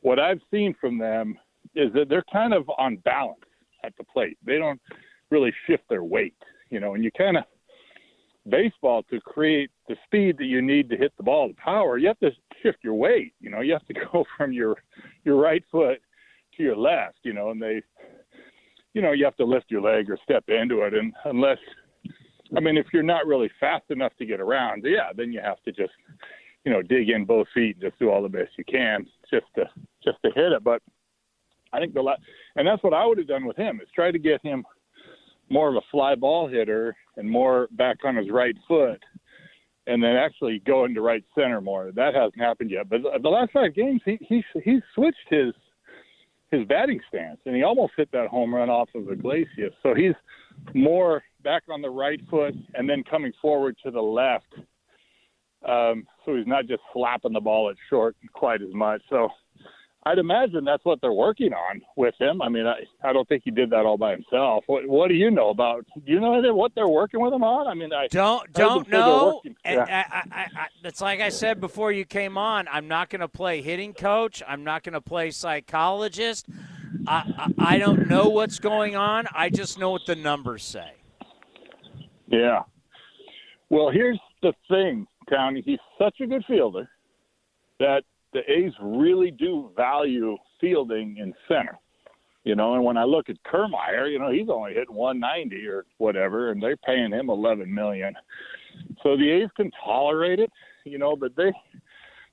[0.00, 1.38] What I've seen from them
[1.74, 3.40] is that they're kind of on balance
[3.84, 4.36] at the plate.
[4.44, 4.80] They don't
[5.30, 6.34] really shift their weight,
[6.70, 7.44] you know, and you kind of
[8.48, 12.08] baseball to create the speed that you need to hit the ball, the power, you
[12.08, 12.30] have to
[12.62, 13.34] shift your weight.
[13.40, 14.76] You know, you have to go from your
[15.24, 16.00] your right foot
[16.56, 17.82] to your left, you know, and they
[18.94, 20.94] you know, you have to lift your leg or step into it.
[20.94, 21.58] And unless,
[22.56, 25.62] I mean, if you're not really fast enough to get around, yeah, then you have
[25.62, 25.92] to just,
[26.64, 29.46] you know, dig in both feet and just do all the best you can just
[29.56, 29.64] to
[30.04, 30.62] just to hit it.
[30.62, 30.82] But
[31.72, 32.16] I think the la-
[32.56, 34.64] and that's what I would have done with him is try to get him
[35.48, 39.02] more of a fly ball hitter and more back on his right foot,
[39.86, 41.90] and then actually go into right center more.
[41.92, 42.88] That hasn't happened yet.
[42.88, 45.54] But the last five games, he he he switched his
[46.52, 49.72] his batting stance, and he almost hit that home run off of Iglesias.
[49.82, 50.14] So he's
[50.74, 54.54] more back on the right foot and then coming forward to the left.
[55.66, 59.00] Um, so he's not just slapping the ball at short quite as much.
[59.08, 59.28] So
[60.04, 62.42] I'd imagine that's what they're working on with him.
[62.42, 64.64] I mean, I, I don't think he did that all by himself.
[64.66, 65.86] What, what do you know about?
[65.94, 67.68] Do you know what they're working with him on?
[67.68, 69.40] I mean, I Don't don't know.
[69.64, 70.04] And yeah.
[70.12, 72.66] I, I, I, it's like I said before you came on.
[72.68, 74.42] I'm not going to play hitting coach.
[74.46, 76.46] I'm not going to play psychologist.
[77.06, 79.26] I, I I don't know what's going on.
[79.32, 80.94] I just know what the numbers say.
[82.26, 82.62] Yeah.
[83.70, 85.62] Well, here's the thing, Townie.
[85.64, 86.90] He's such a good fielder
[87.78, 88.02] that
[88.32, 91.78] the A's really do value fielding in center.
[92.44, 95.84] You know, and when I look at Kiermaier, you know, he's only hitting 190 or
[95.98, 98.14] whatever, and they're paying him 11 million.
[99.02, 100.50] So the A's can tolerate it,
[100.84, 101.52] you know, but they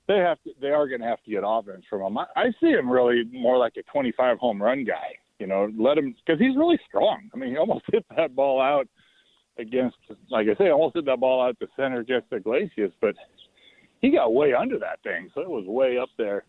[0.08, 2.18] they have to they are going to have to get offense from him.
[2.18, 5.14] I, I see him really more like a 25 home run guy.
[5.38, 7.30] You know, let him because he's really strong.
[7.32, 8.88] I mean, he almost hit that ball out
[9.58, 9.96] against,
[10.28, 13.14] like I say, almost hit that ball out to center just Iglesias, but
[14.00, 16.44] he got way under that thing, so it was way up there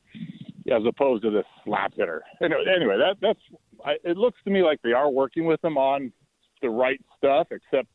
[0.71, 2.23] as opposed to this slap hitter.
[2.41, 3.39] Anyway, anyway that that's
[3.85, 6.11] I, it looks to me like they are working with him on
[6.61, 7.87] the right stuff, except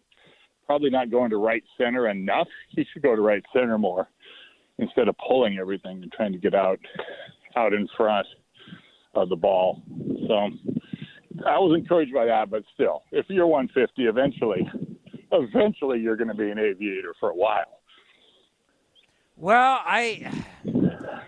[0.67, 2.49] probably not going to right center enough.
[2.71, 4.09] He should go to right center more
[4.79, 6.81] instead of pulling everything and trying to get out
[7.57, 8.27] out in front.
[9.15, 9.83] of the ball.
[10.29, 10.51] So
[11.47, 14.69] I was encouraged by that, but still, if you're 150, eventually,
[15.33, 17.76] eventually you're going to be an aviator for a while.
[19.37, 20.33] Well, I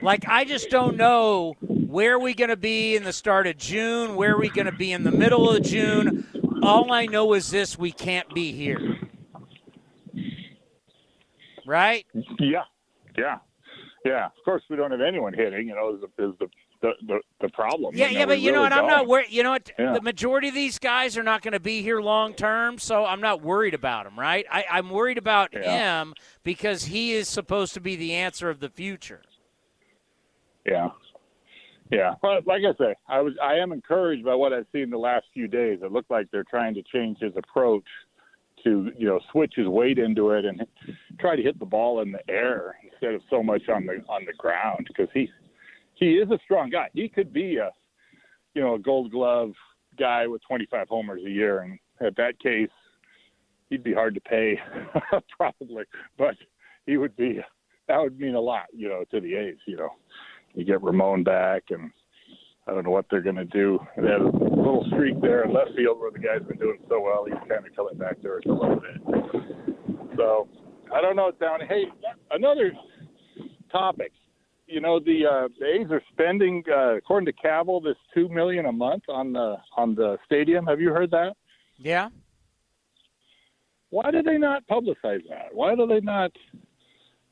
[0.00, 4.16] like I just don't know where we going to be in the start of June,
[4.16, 6.26] where we going to be in the middle of June.
[6.62, 8.96] All I know is this: we can't be here,
[11.66, 12.06] right?
[12.38, 12.64] Yeah,
[13.18, 13.38] yeah,
[14.06, 14.26] yeah.
[14.26, 15.68] Of course, we don't have anyone hitting.
[15.68, 16.48] You know, is the is the
[16.80, 17.94] the, the, the problem.
[17.96, 18.72] Yeah, yeah, but you know really what?
[18.72, 19.08] I'm not don't.
[19.08, 19.26] worried.
[19.30, 19.70] You know what?
[19.78, 19.92] Yeah.
[19.94, 23.20] The majority of these guys are not going to be here long term, so I'm
[23.20, 24.18] not worried about him.
[24.18, 24.46] Right?
[24.50, 26.00] I, I'm worried about Yeah.
[26.02, 26.14] him
[26.44, 29.22] because he is supposed to be the answer of the future.
[30.64, 30.88] Yeah.
[31.90, 32.14] Yeah.
[32.20, 35.26] But like I say, I was I am encouraged by what I've seen the last
[35.32, 35.80] few days.
[35.82, 37.84] It looked like they're trying to change his approach
[38.64, 40.64] to, you know, switch his weight into it and
[41.18, 44.24] try to hit the ball in the air instead of so much on the on
[44.26, 45.30] the ground because he
[45.98, 46.88] he is a strong guy.
[46.94, 47.70] He could be a
[48.54, 49.52] you know, a gold glove
[49.98, 52.70] guy with 25 homers a year and at that case
[53.68, 54.58] he'd be hard to pay
[55.36, 55.84] probably,
[56.16, 56.34] but
[56.86, 57.40] he would be
[57.88, 59.90] that would mean a lot, you know, to the A's, you know
[60.54, 61.90] you get Ramon back, and
[62.66, 63.78] I don't know what they're going to do.
[63.96, 67.00] They had a little streak there in left field where the guy's been doing so
[67.00, 67.24] well.
[67.26, 70.16] He's kind of coming back earth a little bit.
[70.16, 70.48] So
[70.94, 71.60] I don't know, down.
[71.68, 71.84] Hey,
[72.30, 72.72] another
[73.70, 74.12] topic.
[74.68, 78.66] You know the uh, the A's are spending, uh, according to Kaval, this two million
[78.66, 80.66] a month on the on the stadium.
[80.66, 81.32] Have you heard that?
[81.78, 82.10] Yeah.
[83.90, 85.48] Why do they not publicize that?
[85.52, 86.30] Why do they not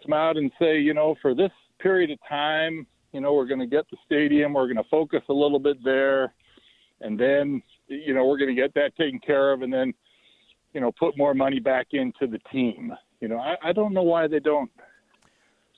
[0.02, 3.60] come out and say, you know, for this period of time, you know, we're going
[3.60, 6.32] to get the stadium, we're going to focus a little bit there,
[7.02, 9.92] and then, you know, we're going to get that taken care of, and then,
[10.72, 12.92] you know, put more money back into the team.
[13.20, 14.70] You know, I, I don't know why they don't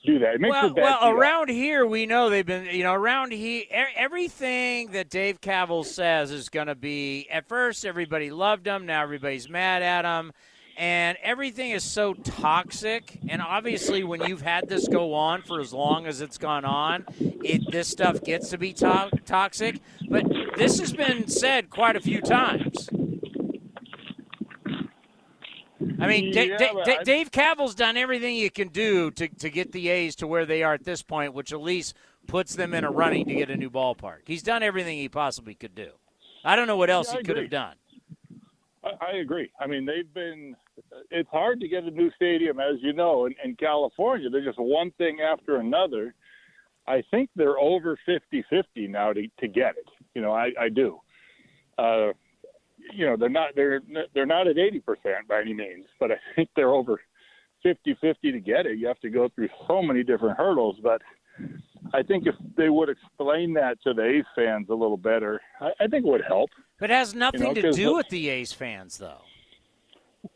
[0.05, 0.35] do that.
[0.35, 3.31] It makes well, it bad well, around here we know they've been, you know, around
[3.31, 3.63] here
[3.95, 7.27] everything that Dave Kaval says is going to be.
[7.29, 8.85] At first, everybody loved him.
[8.85, 10.31] Now everybody's mad at him,
[10.77, 13.19] and everything is so toxic.
[13.27, 17.05] And obviously, when you've had this go on for as long as it's gone on,
[17.19, 19.81] it this stuff gets to be to- toxic.
[20.09, 20.25] But
[20.57, 22.89] this has been said quite a few times.
[25.99, 29.49] I mean, Yeah, but Da- I- Dave Kaval's done everything he can do to, to
[29.49, 31.95] get the A's to where they are at this point, which at least
[32.27, 34.19] puts them in a running to get a new ballpark.
[34.25, 35.91] He's done everything he possibly could do.
[36.43, 37.75] I don't know what else Yeah, he could have done.
[38.83, 39.51] I, I agree.
[39.59, 40.55] I mean, they've been.
[41.11, 44.29] It's hard to get a new stadium, as you know, in, in California.
[44.29, 46.13] They're just one thing after another.
[46.87, 49.87] I think they're over 50-50 now to to get it.
[50.15, 50.99] You know, I, I do.
[51.77, 52.13] Uh,
[52.93, 53.81] you know, they're not they're
[54.13, 56.99] they're not at 80 percent by any means, but I think they're over
[57.65, 58.77] 50-50 to get it.
[58.77, 61.01] You have to go through so many different hurdles, but.
[61.93, 65.69] I think if they would explain that to the A's fans a little better, I,
[65.79, 66.49] I think it would help.
[66.77, 69.21] But it has nothing know, to do with the A's fans, though.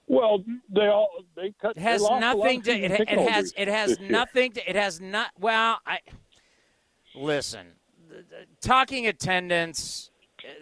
[0.08, 1.78] Well, they all they cut.
[1.78, 2.72] It has they lost a lot of nothing to.
[2.72, 3.54] It, it has.
[3.58, 4.70] It has nothing to.
[4.70, 5.32] It has not.
[5.40, 6.00] Well, I
[7.16, 7.68] listen.
[8.62, 10.12] Talking attendance,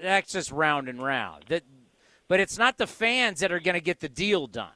[0.01, 1.45] that's just round and round.
[1.49, 1.63] That,
[2.31, 4.71] but it's not the fans that are going to get the deal done.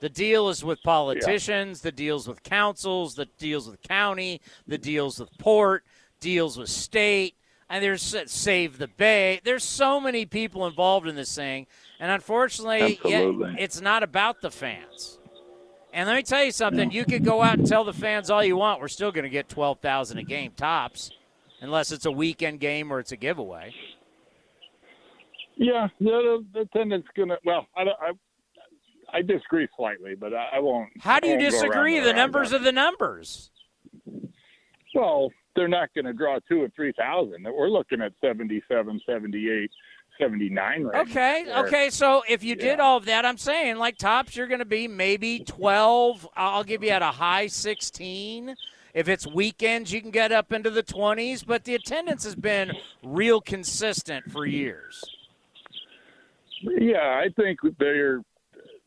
[0.00, 1.80] The deal is with politicians.
[1.80, 3.14] The deals with councils.
[3.14, 4.42] The deals with county.
[4.66, 5.82] The deals with port.
[6.20, 7.36] Deals with state.
[7.70, 9.40] And there's Save the Bay.
[9.44, 11.66] There's so many people involved in this thing,
[12.00, 15.18] and unfortunately, yeah, it's not about the fans.
[15.94, 18.44] And let me tell you something: you could go out and tell the fans all
[18.44, 18.82] you want.
[18.82, 21.12] We're still going to get twelve thousand a game tops,
[21.62, 23.74] unless it's a weekend game or it's a giveaway.
[25.58, 27.36] Yeah, the, the attendance gonna.
[27.44, 28.12] Well, I, don't- I
[29.18, 30.90] I disagree slightly, but I, I won't.
[31.00, 31.98] How do you disagree?
[32.00, 33.50] The numbers are the numbers.
[34.94, 37.44] Well, they're not going to draw two or three thousand.
[37.44, 39.70] We're looking at 77, 78,
[40.20, 41.10] 79 range.
[41.10, 41.90] Okay, where- okay.
[41.90, 44.88] So if you did all of that, I'm saying like tops, you're going to be
[44.88, 46.28] maybe 12.
[46.36, 48.54] I'll give you at a high 16.
[48.94, 51.44] If it's weekends, you can get up into the 20s.
[51.46, 55.02] But the attendance has been real consistent for years.
[56.62, 58.22] Yeah, I think their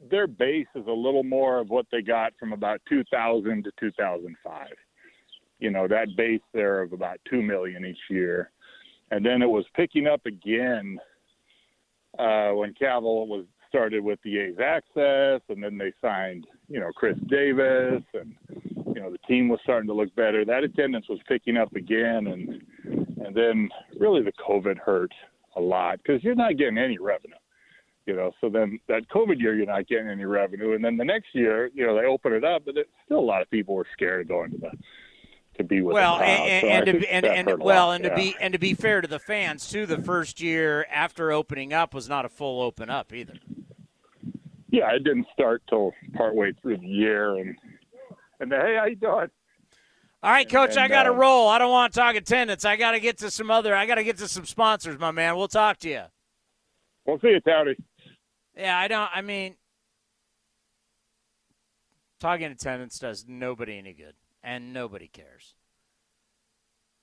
[0.10, 4.68] their base is a little more of what they got from about 2000 to 2005.
[5.60, 8.52] You know, that base there of about 2 million each year.
[9.12, 10.98] And then it was picking up again
[12.18, 16.92] uh, when Kaval was started with the A's Access, and then they signed, you know,
[16.94, 18.36] Khris Davis, and
[18.94, 20.44] you know the team was starting to look better.
[20.44, 22.62] That attendance was picking up again, and
[23.26, 25.14] and then really the COVID hurt
[25.56, 27.36] a lot because you're not getting any revenue
[28.06, 31.06] you know so then that covid year you're not getting any revenue and then the
[31.06, 33.76] next year you know they open it up but it, still a lot of people
[33.76, 34.72] were scared of going to the
[35.58, 38.10] to be with well, and, So and, to, be- and, and well, lot, and yeah.
[38.10, 41.74] to be and to be fair to the fans too, the first year after opening
[41.74, 43.34] up was not a full open up either.
[44.70, 47.56] yeah, it didn't start till partway through the year, and
[48.40, 49.28] and the, hey, how you doing?
[50.24, 51.50] All right, coach, I got to uh, roll.
[51.50, 52.64] I don't want to talk attendance.
[52.64, 53.76] I got to get to some other.
[53.76, 55.36] I got to get to some sponsors, my man.
[55.36, 56.04] We'll talk to you.
[57.06, 57.76] We'll see you, Towdy.
[58.56, 59.10] Yeah, I don't.
[59.14, 59.56] I mean,
[62.20, 65.56] talking attendance does nobody any good, and nobody cares.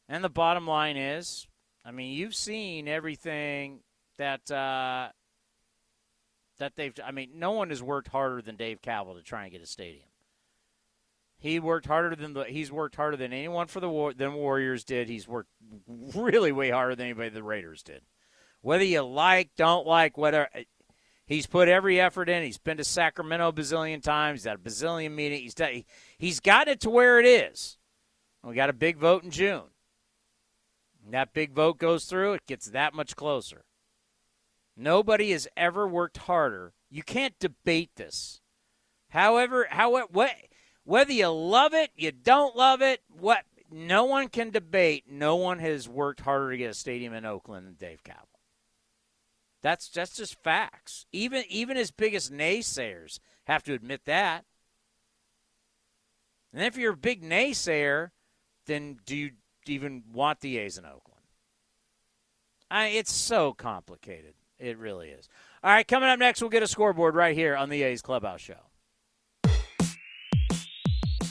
[0.08, 1.46] And the bottom line is,
[1.84, 3.80] I mean, you've seen everything
[4.18, 5.08] that uh,
[6.58, 6.94] that they've.
[7.04, 9.66] I mean, no one has worked harder than Dave Kaval to try and get a
[9.66, 10.04] stadium.
[11.38, 12.44] He worked harder than the.
[12.44, 15.08] He's worked harder than anyone for the than Warriors did.
[15.08, 15.50] He's worked
[15.86, 18.02] really way harder than anybody the Raiders did.
[18.60, 20.48] Whether you like, don't like, whether
[21.28, 22.42] He's put every effort in.
[22.42, 24.40] He's been to Sacramento a bazillion times.
[24.40, 25.42] He's had a bazillion meetings.
[25.42, 27.76] He's done, he, he's gotten it to where it is.
[28.42, 29.64] We got a big vote in June.
[31.04, 33.64] And that big vote goes through, it gets that much closer.
[34.74, 36.72] Nobody has ever worked harder.
[36.90, 38.40] You can't debate this.
[39.10, 40.32] However, how what
[40.84, 45.04] whether you love it, you don't love it, what no one can debate.
[45.10, 48.27] No one has worked harder to get a stadium in Oakland than Dave Kaval.
[49.62, 51.06] That's that's just facts.
[51.12, 54.44] Even even his biggest naysayers have to admit that.
[56.52, 58.10] And if you're a big naysayer,
[58.66, 59.30] then do you
[59.66, 61.22] even want the A's in Oakland?
[62.70, 64.34] I, it's so complicated.
[64.58, 65.28] It really is.
[65.62, 68.40] All right, coming up next, we'll get a scoreboard right here on the A's Clubhouse
[68.40, 68.67] Show.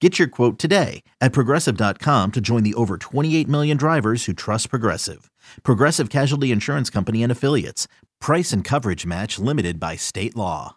[0.00, 4.70] Get your quote today at progressive.com to join the over 28 million drivers who trust
[4.70, 5.30] Progressive.
[5.62, 7.86] Progressive Casualty Insurance Company and Affiliates.
[8.18, 10.76] Price and coverage match limited by state law.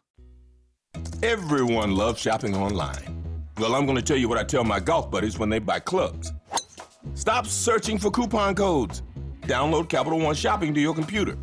[1.24, 3.24] Everyone loves shopping online.
[3.58, 5.80] Well, I'm going to tell you what I tell my golf buddies when they buy
[5.80, 6.34] clubs.
[7.14, 9.04] Stop searching for coupon codes.
[9.44, 11.38] Download Capital One Shopping to your computer.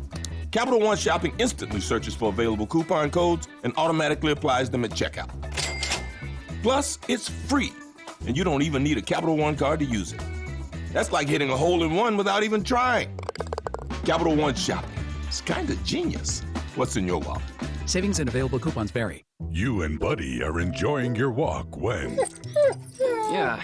[0.51, 5.29] Capital One Shopping instantly searches for available coupon codes and automatically applies them at checkout.
[6.61, 7.73] Plus, it's free,
[8.27, 10.21] and you don't even need a Capital One card to use it.
[10.93, 13.17] That's like hitting a hole in one without even trying.
[14.05, 14.89] Capital One Shopping.
[15.27, 16.41] It's kind of genius.
[16.75, 17.41] What's in your wallet?
[17.85, 19.25] Savings and available coupons vary.
[19.49, 22.19] You and Buddy are enjoying your walk when.
[23.31, 23.63] Yeah,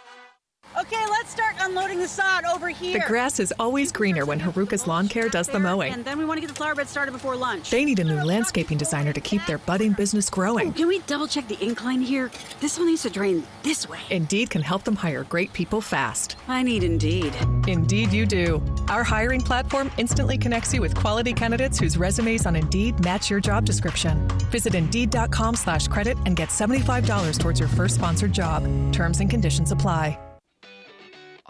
[0.81, 2.99] Okay, let's start unloading the sod over here.
[2.99, 5.93] The grass is always greener when Haruka's Lawn Care does the mowing.
[5.93, 7.69] And then we want to get the flower bed started before lunch.
[7.69, 10.69] They need a new landscaping designer to keep their budding business growing.
[10.69, 12.31] Ooh, can we double check the incline here?
[12.61, 13.99] This one needs to drain this way.
[14.09, 16.35] Indeed can help them hire great people fast.
[16.47, 17.35] I need Indeed.
[17.67, 18.59] Indeed, you do.
[18.89, 23.39] Our hiring platform instantly connects you with quality candidates whose resumes on Indeed match your
[23.39, 24.27] job description.
[24.49, 28.63] Visit Indeed.com slash credit and get $75 towards your first sponsored job.
[28.91, 30.17] Terms and conditions apply.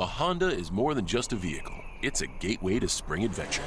[0.00, 3.62] A Honda is more than just a vehicle, it's a gateway to spring adventure.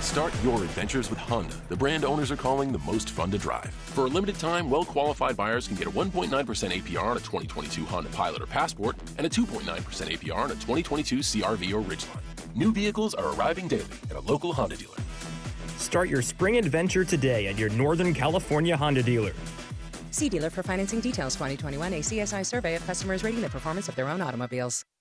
[0.00, 3.72] Start your adventures with Honda, the brand owners are calling the most fun to drive.
[3.72, 7.84] For a limited time, well qualified buyers can get a 1.9% APR on a 2022
[7.84, 12.54] Honda Pilot or Passport and a 2.9% APR on a 2022 CRV or Ridgeline.
[12.54, 14.96] New vehicles are arriving daily at a local Honda dealer.
[15.78, 19.32] Start your spring adventure today at your Northern California Honda dealer.
[20.12, 24.08] See dealer for financing details 2021 ACSI survey of customers rating the performance of their
[24.08, 24.84] own automobiles.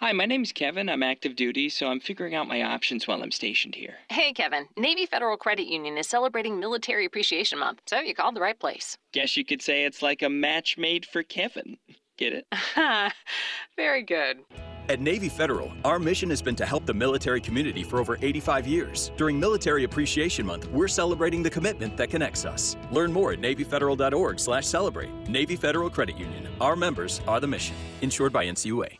[0.00, 0.88] Hi, my name's Kevin.
[0.88, 3.96] I'm active duty, so I'm figuring out my options while I'm stationed here.
[4.10, 4.68] Hey, Kevin.
[4.76, 8.96] Navy Federal Credit Union is celebrating Military Appreciation Month, so you called the right place.
[9.12, 11.78] Guess you could say it's like a match made for Kevin.
[12.16, 12.46] Get it?
[13.76, 14.38] Very good.
[14.88, 18.68] At Navy Federal, our mission has been to help the military community for over 85
[18.68, 19.10] years.
[19.16, 22.76] During Military Appreciation Month, we're celebrating the commitment that connects us.
[22.92, 25.10] Learn more at NavyFederal.org slash celebrate.
[25.28, 26.46] Navy Federal Credit Union.
[26.60, 27.74] Our members are the mission.
[28.00, 28.96] Insured by NCUA.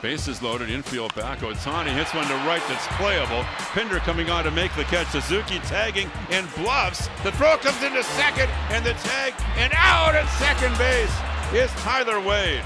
[0.00, 1.40] Bases loaded, infield back.
[1.40, 3.42] Ohtani hits one to right that's playable.
[3.72, 5.08] Pinder coming on to make the catch.
[5.08, 7.08] Suzuki tagging and bluffs.
[7.24, 11.12] The throw comes into second, and the tag, and out at second base
[11.52, 12.62] is Tyler Wade.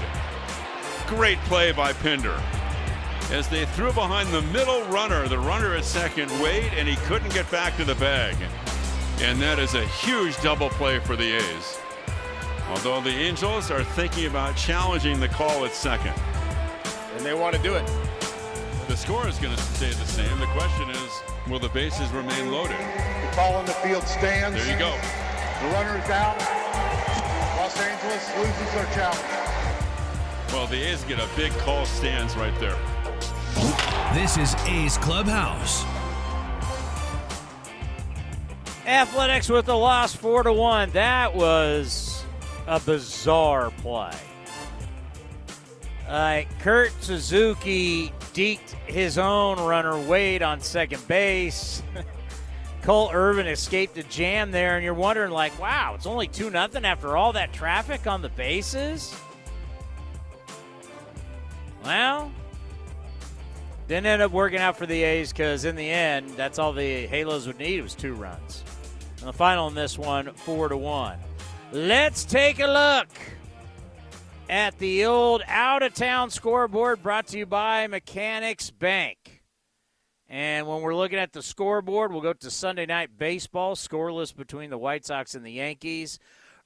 [1.07, 2.39] Great play by Pinder.
[3.31, 7.33] As they threw behind the middle runner, the runner at second, Wade, and he couldn't
[7.33, 8.35] get back to the bag.
[9.21, 11.79] And that is a huge double play for the A's.
[12.69, 16.13] Although the Angels are thinking about challenging the call at second.
[17.15, 17.85] And they want to do it.
[18.87, 20.39] The score is going to stay the same.
[20.39, 22.77] The question is, will the bases remain loaded?
[22.77, 24.57] The ball in the field stands.
[24.57, 24.91] There you go.
[25.61, 26.37] The runner is out.
[27.57, 29.19] Los Angeles loses their challenge.
[30.51, 32.77] Well, the A's get a big call stands right there.
[34.13, 35.85] This is A's Clubhouse.
[38.85, 40.89] Athletics with the loss, four to one.
[40.91, 42.23] That was
[42.67, 44.13] a bizarre play.
[46.07, 51.81] Uh, Kurt Suzuki deked his own runner Wade on second base.
[52.83, 56.83] Cole Irvin escaped a jam there, and you're wondering, like, wow, it's only 2 nothing
[56.83, 59.15] after all that traffic on the bases?
[61.85, 62.29] Well,
[63.87, 67.07] didn't end up working out for the A's because in the end, that's all the
[67.07, 68.63] Halos would need was two runs.
[69.19, 71.17] And the final in this one, four to one.
[71.71, 73.07] Let's take a look
[74.53, 79.41] at the old out of town scoreboard brought to you by Mechanics Bank.
[80.29, 84.69] And when we're looking at the scoreboard, we'll go to Sunday night baseball, scoreless between
[84.69, 86.19] the White Sox and the Yankees.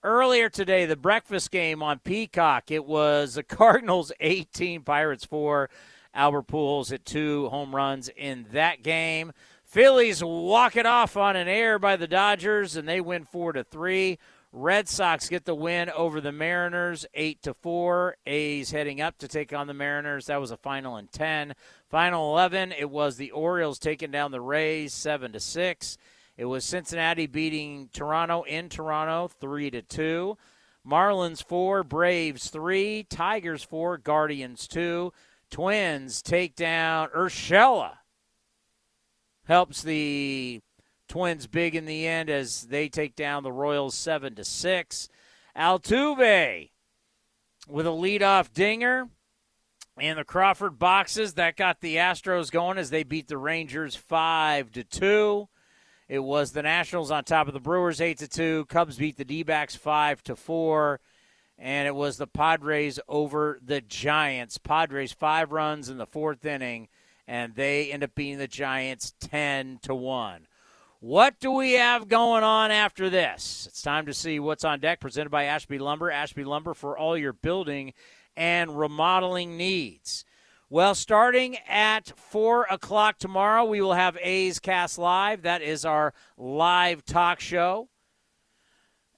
[0.03, 5.69] Earlier today, the breakfast game on Peacock, it was the Cardinals 18, Pirates 4.
[6.13, 9.31] Albert Pujols hit two home runs in that game.
[9.63, 13.63] Phillies walk it off on an air by the Dodgers, and they win 4 to
[13.63, 14.19] 3.
[14.53, 18.15] Red Sox get the win over the Mariners, eight to four.
[18.25, 20.27] A's heading up to take on the Mariners.
[20.27, 21.53] That was a final in ten.
[21.89, 22.71] Final eleven.
[22.71, 25.97] It was the Orioles taking down the Rays, seven to six.
[26.37, 30.37] It was Cincinnati beating Toronto in Toronto, three to two.
[30.87, 35.11] Marlins four, Braves three, Tigers four, Guardians two.
[35.51, 37.97] Twins take down Urshela.
[39.45, 40.61] Helps the
[41.07, 45.09] Twins big in the end as they take down the Royals seven to six.
[45.55, 46.69] Altuve
[47.67, 49.09] with a leadoff dinger.
[49.99, 54.71] And the Crawford boxes that got the Astros going as they beat the Rangers five
[54.73, 55.49] to two.
[56.07, 58.65] It was the Nationals on top of the Brewers eight to two.
[58.65, 60.99] Cubs beat the D-backs five to four,
[61.57, 64.59] and it was the Padres over the Giants.
[64.59, 66.89] Padres five runs in the fourth inning,
[67.27, 70.45] and they end up beating the Giants ten to one.
[70.99, 73.67] What do we have going on after this?
[73.69, 74.99] It's time to see what's on deck.
[74.99, 76.09] Presented by Ashby Lumber.
[76.09, 77.93] Ashby Lumber for all your building
[78.35, 80.25] and remodeling needs.
[80.71, 85.43] Well, starting at 4 o'clock tomorrow, we will have A's Cast Live.
[85.43, 87.89] That is our live talk show.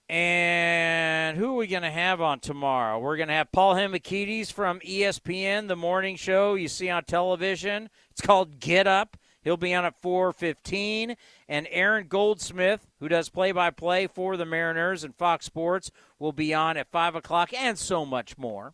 [0.09, 2.99] And who are we going to have on tomorrow?
[2.99, 7.89] We're going to have Paul Hembekides from ESPN, the morning show you see on television.
[8.11, 9.15] It's called Get Up.
[9.42, 11.16] He'll be on at 4:15,
[11.48, 16.78] and Aaron Goldsmith, who does play-by-play for the Mariners and Fox Sports, will be on
[16.78, 18.74] at 5 o'clock, and so much more.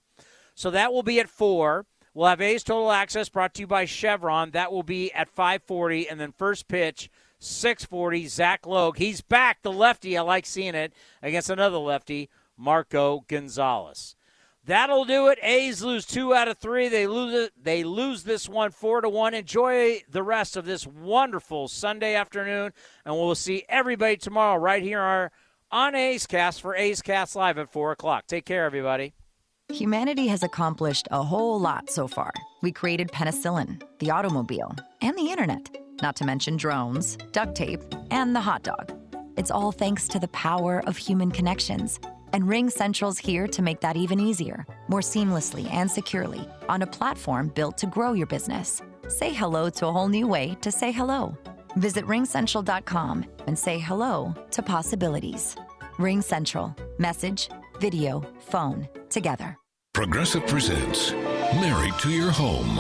[0.56, 1.86] So that will be at four.
[2.14, 4.52] We'll have A's Total Access brought to you by Chevron.
[4.52, 7.10] That will be at 5:40, and then first pitch
[7.40, 8.26] 6:40.
[8.28, 9.62] Zach Logue, he's back.
[9.62, 14.15] The lefty, I like seeing it against another lefty, Marco Gonzales.
[14.66, 15.38] That'll do it.
[15.44, 16.90] A's lose two out of three.
[16.90, 17.54] They lose it.
[17.62, 19.36] They lose this one four to one.
[19.36, 22.74] Enjoy the rest of this wonderful Sunday afternoon,
[23.06, 25.32] and we'll see everybody tomorrow right here
[25.72, 28.26] on A's Cast for A's Cast Live at four o'clock.
[28.26, 29.14] Take care, everybody.
[29.70, 32.32] Humanity has accomplished a whole lot so far.
[32.62, 38.36] We created penicillin, the automobile, and the internet, not to mention drones, duct tape, and
[38.36, 38.92] the hot dog.
[39.38, 42.00] It's all thanks to the power of human connections.
[42.34, 46.88] And Ring Central's here to make that even easier, more seamlessly and securely, on a
[46.88, 48.82] platform built to grow your business.
[49.08, 51.38] Say hello to a whole new way to say hello.
[51.76, 55.56] Visit ringcentral.com and say hello to possibilities.
[55.98, 56.76] Ring Central.
[56.98, 57.50] Message,
[57.80, 59.58] video, phone, together.
[59.94, 61.14] Progressive presents
[61.54, 62.80] Married to Your Home.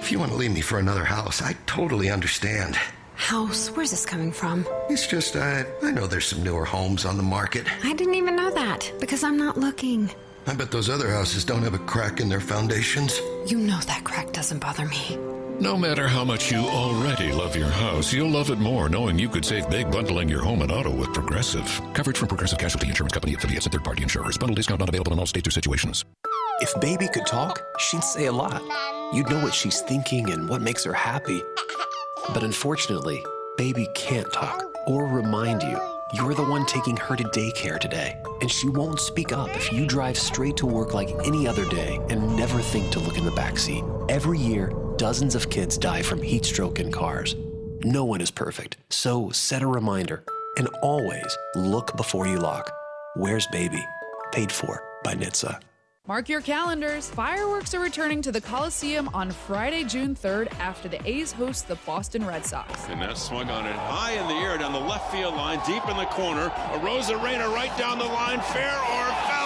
[0.00, 2.76] If you want to leave me for another house, I totally understand.
[3.20, 3.68] House?
[3.68, 4.66] Where's this coming from?
[4.88, 7.66] It's just, I, I know there's some newer homes on the market.
[7.84, 10.10] I didn't even know that because I'm not looking.
[10.46, 13.20] I bet those other houses don't have a crack in their foundations.
[13.46, 15.18] You know that crack doesn't bother me.
[15.60, 19.28] No matter how much you already love your house, you'll love it more knowing you
[19.28, 21.68] could save big bundling your home and auto with Progressive.
[21.92, 24.38] Coverage from Progressive Casualty Insurance Company affiliates and third-party insurers.
[24.38, 26.06] Bundle discount not available in all states or situations.
[26.60, 28.62] If baby could talk, she'd say a lot.
[29.14, 31.42] You'd know what she's thinking and what makes her happy.
[32.32, 33.24] But unfortunately,
[33.56, 35.78] baby can't talk or remind you
[36.12, 39.86] you're the one taking her to daycare today, and she won't speak up if you
[39.86, 43.30] drive straight to work like any other day and never think to look in the
[43.32, 43.84] backseat.
[44.10, 47.34] Every year, dozens of kids die from heat stroke in cars.
[47.82, 50.24] No one is perfect, so set a reminder
[50.56, 52.72] and always look before you lock.
[53.14, 53.84] Where's baby?
[54.32, 55.60] Paid for by NHTSA.
[56.10, 57.08] Mark your calendars.
[57.08, 61.76] Fireworks are returning to the Coliseum on Friday, June 3rd after the A's host the
[61.86, 62.88] Boston Red Sox.
[62.88, 65.88] And that swung on it high in the air down the left field line, deep
[65.88, 66.46] in the corner.
[66.46, 69.39] A Rosarena right down the line, fair or foul!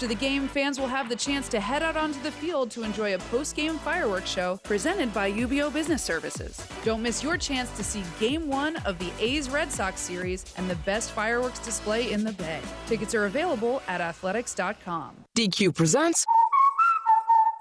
[0.00, 2.84] After the game, fans will have the chance to head out onto the field to
[2.84, 6.66] enjoy a post-game fireworks show presented by UBEO Business Services.
[6.86, 10.70] Don't miss your chance to see Game 1 of the A's Red Sox series and
[10.70, 12.62] the best fireworks display in the Bay.
[12.86, 15.16] Tickets are available at athletics.com.
[15.36, 16.24] DQ presents.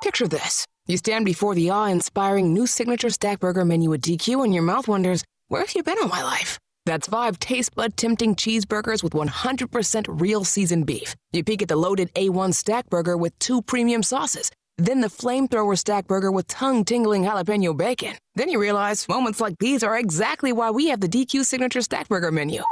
[0.01, 0.65] Picture this.
[0.87, 4.63] You stand before the awe inspiring new signature stack burger menu at DQ, and your
[4.63, 6.57] mouth wonders, where have you been all my life?
[6.89, 11.15] That's five taste bud tempting cheeseburgers with 100% real seasoned beef.
[11.31, 14.49] You peek at the loaded A1 stack burger with two premium sauces.
[14.79, 18.15] Then the flamethrower stack burger with tongue tingling jalapeno bacon.
[18.33, 22.07] Then you realize moments like these are exactly why we have the DQ signature stack
[22.07, 22.63] burger menu.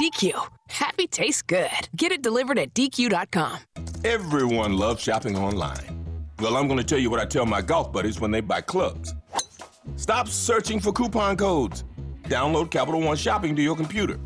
[0.00, 0.32] DQ.
[0.70, 1.90] Happy tastes good.
[1.94, 3.58] Get it delivered at DQ.com.
[4.02, 6.06] Everyone loves shopping online.
[6.38, 8.62] Well, I'm going to tell you what I tell my golf buddies when they buy
[8.62, 9.14] clubs.
[9.96, 11.84] Stop searching for coupon codes.
[12.24, 14.18] Download Capital One Shopping to your computer.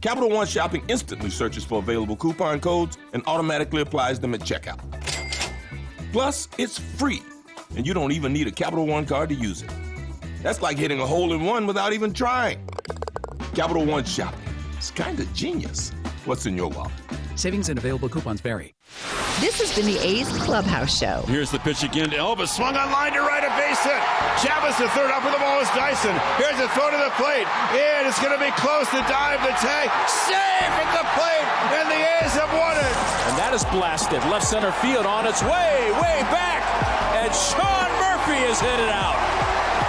[0.00, 4.78] Capital One Shopping instantly searches for available coupon codes and automatically applies them at checkout.
[6.12, 7.22] Plus, it's free,
[7.76, 9.70] and you don't even need a Capital One card to use it.
[10.42, 12.64] That's like hitting a hole in one without even trying.
[13.54, 14.40] Capital One Shopping.
[14.76, 15.92] It's kind of genius.
[16.30, 16.94] What's in your wallet?
[17.34, 18.70] Savings and available coupons vary.
[19.42, 21.26] This has been the A's Clubhouse Show.
[21.26, 22.54] Here's the pitch again to Elvis.
[22.54, 23.98] Swung on line to right, a base hit.
[24.38, 26.14] Chavez to third, up with the ball is Dyson.
[26.38, 27.50] Here's a throw to the plate.
[27.74, 29.90] And it's going to be close to dive the tag.
[30.06, 31.50] Safe at the plate,
[31.82, 32.94] and the A's have won it.
[33.26, 34.22] And that is blasted.
[34.30, 36.62] Left center field on its way, way back.
[37.18, 39.49] And Sean Murphy is hit it out.